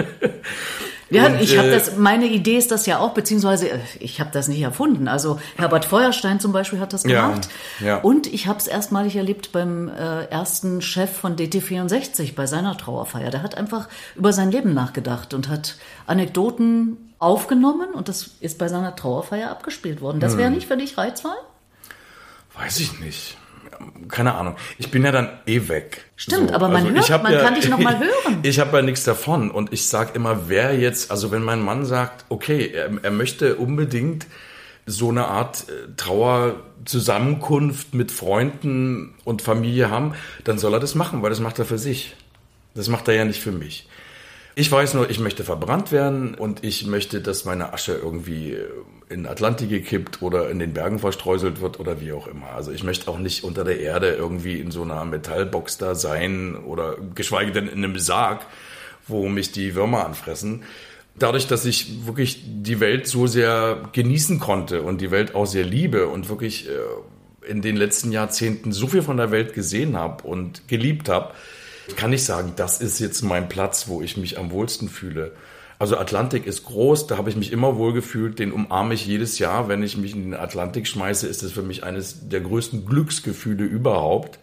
Ja, 1.14 1.27
und, 1.27 1.40
ich 1.40 1.57
habe 1.57 1.68
äh, 1.68 1.72
das, 1.72 1.96
meine 1.96 2.27
Idee 2.27 2.57
ist 2.57 2.70
das 2.70 2.87
ja 2.87 2.98
auch, 2.98 3.14
beziehungsweise 3.14 3.70
äh, 3.70 3.79
ich 4.00 4.20
habe 4.20 4.31
das 4.33 4.48
nicht 4.48 4.61
erfunden. 4.61 5.09
Also 5.09 5.38
Herbert 5.57 5.85
Feuerstein 5.85 6.40
zum 6.40 6.53
Beispiel 6.53 6.81
hat 6.81 6.92
das 6.92 7.05
gemacht. 7.05 7.48
Ja, 7.81 7.87
ja. 7.87 7.96
Und 7.98 8.27
ich 8.27 8.46
habe 8.46 8.59
es 8.59 8.66
erstmalig 8.66 9.16
erlebt 9.16 9.53
beim 9.53 9.88
äh, 9.88 10.24
ersten 10.24 10.83
Chef 10.83 11.11
von 11.11 11.37
DT64 11.37 12.35
bei 12.35 12.46
seiner 12.46 12.77
Trauerfeier. 12.77 13.31
Der 13.31 13.42
hat 13.42 13.57
einfach 13.57 13.88
über 14.16 14.33
sein 14.33 14.50
Leben 14.50 14.74
nachgedacht 14.74 15.35
und 15.35 15.48
hat 15.48 15.77
Anekdoten 16.07 17.14
aufgenommen 17.18 17.90
und 17.94 18.09
das 18.09 18.31
ist 18.40 18.59
bei 18.59 18.68
seiner 18.68 18.96
Trauerfeier 18.96 19.50
abgespielt 19.50 20.00
worden. 20.00 20.20
Das 20.20 20.37
wäre 20.37 20.48
hm. 20.48 20.55
nicht 20.55 20.66
für 20.66 20.77
dich 20.77 20.98
reizvoll? 20.98 21.37
Weiß 22.55 22.81
ich 22.81 23.00
nicht 23.00 23.37
keine 24.08 24.34
Ahnung. 24.34 24.56
Ich 24.78 24.90
bin 24.90 25.04
ja 25.04 25.12
dann 25.12 25.28
eh 25.46 25.68
weg. 25.68 26.04
Stimmt, 26.16 26.50
so. 26.50 26.54
aber 26.54 26.68
man 26.68 26.96
also 26.96 27.12
hört, 27.12 27.22
man 27.22 27.32
ja, 27.32 27.40
kann 27.42 27.54
dich 27.54 27.68
noch 27.68 27.78
mal 27.78 27.98
hören. 28.00 28.38
Ich, 28.42 28.50
ich 28.50 28.60
habe 28.60 28.76
ja 28.76 28.82
nichts 28.82 29.04
davon 29.04 29.50
und 29.50 29.72
ich 29.72 29.87
sag 29.87 30.14
immer, 30.14 30.48
wer 30.48 30.78
jetzt, 30.78 31.10
also 31.10 31.30
wenn 31.30 31.42
mein 31.42 31.60
Mann 31.60 31.84
sagt, 31.84 32.24
okay, 32.28 32.70
er, 32.72 32.90
er 33.02 33.10
möchte 33.10 33.56
unbedingt 33.56 34.26
so 34.87 35.08
eine 35.08 35.26
Art 35.26 35.66
äh, 35.68 35.88
Trauerzusammenkunft 35.96 37.94
mit 37.94 38.12
Freunden 38.12 39.14
und 39.24 39.42
Familie 39.42 39.90
haben, 39.90 40.14
dann 40.44 40.58
soll 40.58 40.74
er 40.74 40.80
das 40.80 40.94
machen, 40.94 41.22
weil 41.22 41.30
das 41.30 41.40
macht 41.40 41.58
er 41.58 41.64
für 41.64 41.78
sich. 41.78 42.14
Das 42.74 42.88
macht 42.88 43.08
er 43.08 43.14
ja 43.14 43.24
nicht 43.24 43.40
für 43.40 43.52
mich. 43.52 43.88
Ich 44.57 44.71
weiß 44.71 44.95
nur, 44.95 45.11
ich 45.11 45.19
möchte 45.19 45.43
verbrannt 45.43 45.90
werden 45.90 46.37
und 46.37 46.62
ich 46.62 46.87
möchte, 46.87 47.21
dass 47.21 47.45
meine 47.45 47.73
Asche 47.73 47.95
irgendwie 47.95 48.53
äh, 48.53 48.69
in 49.09 49.27
Atlantik 49.27 49.69
gekippt 49.69 50.23
oder 50.23 50.49
in 50.49 50.61
den 50.61 50.73
Bergen 50.73 51.01
verstreuselt 51.01 51.61
wird 51.61 51.81
oder 51.81 52.01
wie 52.01 52.12
auch 52.12 52.29
immer. 52.29 52.51
Also 52.51 52.71
ich 52.71 52.85
möchte 52.85 53.11
auch 53.11 53.19
nicht 53.19 53.43
unter 53.43 53.64
der 53.64 53.81
Erde 53.81 54.11
irgendwie 54.11 54.61
in 54.61 54.71
so 54.71 54.83
einer 54.83 55.05
Metallbox 55.05 55.79
da 55.79 55.97
sein 55.97 56.57
oder 56.57 56.97
geschweige 57.14 57.51
denn 57.51 57.67
in 57.67 57.85
einem 57.85 57.99
Sarg, 57.99 58.47
wo 59.09 59.29
mich 59.29 59.51
die 59.51 59.75
Würmer 59.75 60.07
anfressen. 60.07 60.62
Dadurch, 61.17 61.49
dass 61.49 61.64
ich 61.64 62.07
wirklich 62.07 62.43
die 62.45 62.79
Welt 62.79 63.09
so 63.09 63.27
sehr 63.27 63.88
genießen 63.93 64.38
konnte 64.38 64.83
und 64.83 65.01
die 65.01 65.11
Welt 65.11 65.35
auch 65.35 65.47
sehr 65.47 65.64
liebe 65.64 66.07
und 66.07 66.29
wirklich 66.29 66.69
äh, 66.69 67.51
in 67.51 67.61
den 67.61 67.77
letzten 67.77 68.12
Jahrzehnten 68.12 68.71
so 68.73 68.87
viel 68.87 69.03
von 69.03 69.17
der 69.17 69.33
Welt 69.33 69.53
gesehen 69.53 69.97
habe 69.97 70.25
und 70.27 70.67
geliebt 70.69 71.09
habe, 71.09 71.35
ich 71.87 71.97
kann 71.97 72.11
nicht 72.11 72.25
sagen, 72.25 72.53
das 72.57 72.81
ist 72.81 72.99
jetzt 72.99 73.23
mein 73.23 73.49
Platz, 73.49 73.88
wo 73.88 74.03
ich 74.03 74.16
mich 74.16 74.38
am 74.38 74.51
wohlsten 74.51 74.88
fühle. 74.88 75.33
Also 75.79 75.99
Atlantik 75.99 76.47
ist 76.47 76.64
groß, 76.64 77.09
da 77.09 77.18
habe 77.18 77.31
ich 77.31 77.37
mich 77.37 77.53
immer 77.53 77.77
wohl 77.77 77.92
gefühlt, 77.92 78.38
den 78.38 78.53
umarme 78.53 78.94
ich 78.94 79.07
jedes 79.07 79.38
Jahr. 79.38 79.68
Wenn 79.68 79.83
ich 79.83 79.97
mich 79.97 80.14
in 80.14 80.23
den 80.23 80.35
Atlantik 80.35 80.87
schmeiße, 80.87 81.27
ist 81.27 81.42
das 81.42 81.53
für 81.53 81.62
mich 81.62 81.85
eines 81.85 82.29
der 82.29 82.40
größten 82.40 82.87
Glücksgefühle 82.87 83.64
überhaupt. 83.64 84.38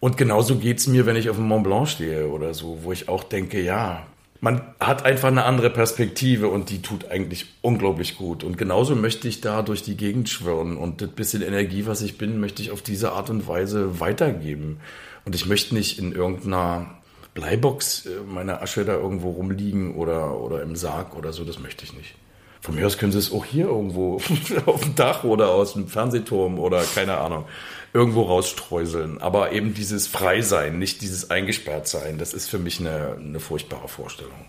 Und 0.00 0.16
genauso 0.16 0.56
geht's 0.56 0.86
mir, 0.86 1.06
wenn 1.06 1.16
ich 1.16 1.30
auf 1.30 1.36
dem 1.36 1.46
Mont 1.46 1.64
Blanc 1.64 1.88
stehe 1.88 2.28
oder 2.28 2.54
so, 2.54 2.80
wo 2.82 2.92
ich 2.92 3.08
auch 3.08 3.24
denke, 3.24 3.60
ja, 3.62 4.06
man 4.40 4.62
hat 4.78 5.04
einfach 5.04 5.28
eine 5.28 5.44
andere 5.44 5.70
Perspektive 5.70 6.48
und 6.48 6.70
die 6.70 6.80
tut 6.80 7.10
eigentlich 7.10 7.46
unglaublich 7.60 8.16
gut. 8.16 8.44
Und 8.44 8.56
genauso 8.56 8.94
möchte 8.94 9.26
ich 9.26 9.40
da 9.40 9.62
durch 9.62 9.82
die 9.82 9.96
Gegend 9.96 10.28
schwirren 10.28 10.76
und 10.76 11.00
das 11.02 11.10
bisschen 11.10 11.42
Energie, 11.42 11.86
was 11.86 12.02
ich 12.02 12.18
bin, 12.18 12.38
möchte 12.38 12.62
ich 12.62 12.70
auf 12.70 12.82
diese 12.82 13.12
Art 13.12 13.30
und 13.30 13.48
Weise 13.48 14.00
weitergeben. 14.00 14.78
Und 15.24 15.34
ich 15.34 15.46
möchte 15.46 15.74
nicht 15.74 15.98
in 15.98 16.12
irgendeiner 16.12 16.98
Bleibox 17.34 18.06
äh, 18.06 18.10
meine 18.26 18.62
Asche 18.62 18.84
da 18.84 18.94
irgendwo 18.94 19.30
rumliegen 19.30 19.94
oder, 19.94 20.40
oder 20.40 20.62
im 20.62 20.76
Sarg 20.76 21.16
oder 21.16 21.32
so, 21.32 21.44
das 21.44 21.58
möchte 21.58 21.84
ich 21.84 21.92
nicht. 21.92 22.14
Von 22.60 22.74
mir 22.74 22.86
aus 22.86 22.98
können 22.98 23.12
sie 23.12 23.18
es 23.18 23.32
auch 23.32 23.44
hier 23.44 23.66
irgendwo 23.66 24.16
auf 24.66 24.80
dem 24.82 24.94
Dach 24.94 25.24
oder 25.24 25.50
aus 25.50 25.74
dem 25.74 25.88
Fernsehturm 25.88 26.58
oder 26.58 26.82
keine 26.94 27.18
Ahnung 27.18 27.44
irgendwo 27.92 28.22
rausstreuseln. 28.22 29.20
Aber 29.20 29.52
eben 29.52 29.74
dieses 29.74 30.06
Freisein, 30.06 30.78
nicht 30.78 31.00
dieses 31.02 31.30
Eingesperrtsein, 31.30 32.18
das 32.18 32.34
ist 32.34 32.48
für 32.48 32.58
mich 32.58 32.80
eine, 32.80 33.16
eine 33.18 33.40
furchtbare 33.40 33.88
Vorstellung. 33.88 34.46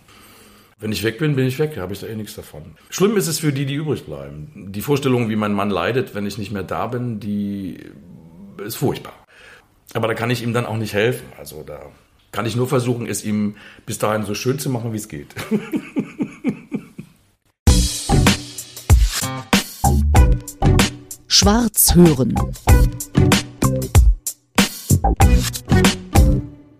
Wenn 0.78 0.92
ich 0.92 1.02
weg 1.02 1.18
bin, 1.18 1.36
bin 1.36 1.46
ich 1.46 1.58
weg, 1.58 1.76
habe 1.76 1.92
ich 1.92 2.00
da 2.00 2.06
eh 2.06 2.16
nichts 2.16 2.34
davon. 2.34 2.62
Schlimm 2.88 3.16
ist 3.16 3.28
es 3.28 3.38
für 3.38 3.52
die, 3.52 3.66
die 3.66 3.74
übrig 3.74 4.06
bleiben. 4.06 4.72
Die 4.72 4.80
Vorstellung, 4.80 5.28
wie 5.28 5.36
mein 5.36 5.52
Mann 5.52 5.68
leidet, 5.68 6.14
wenn 6.14 6.26
ich 6.26 6.38
nicht 6.38 6.52
mehr 6.52 6.62
da 6.62 6.86
bin, 6.86 7.20
die 7.20 7.84
ist 8.64 8.76
furchtbar. 8.76 9.12
Aber 9.92 10.08
da 10.08 10.14
kann 10.14 10.30
ich 10.30 10.42
ihm 10.42 10.54
dann 10.54 10.64
auch 10.66 10.76
nicht 10.76 10.94
helfen. 10.94 11.26
Also 11.38 11.62
da 11.66 11.80
kann 12.32 12.46
ich 12.46 12.56
nur 12.56 12.68
versuchen, 12.68 13.06
es 13.06 13.24
ihm 13.24 13.56
bis 13.84 13.98
dahin 13.98 14.24
so 14.24 14.34
schön 14.34 14.58
zu 14.58 14.70
machen, 14.70 14.92
wie 14.92 14.98
es 14.98 15.08
geht. 15.08 15.34
Schwarz 21.40 21.94
hören. 21.94 22.34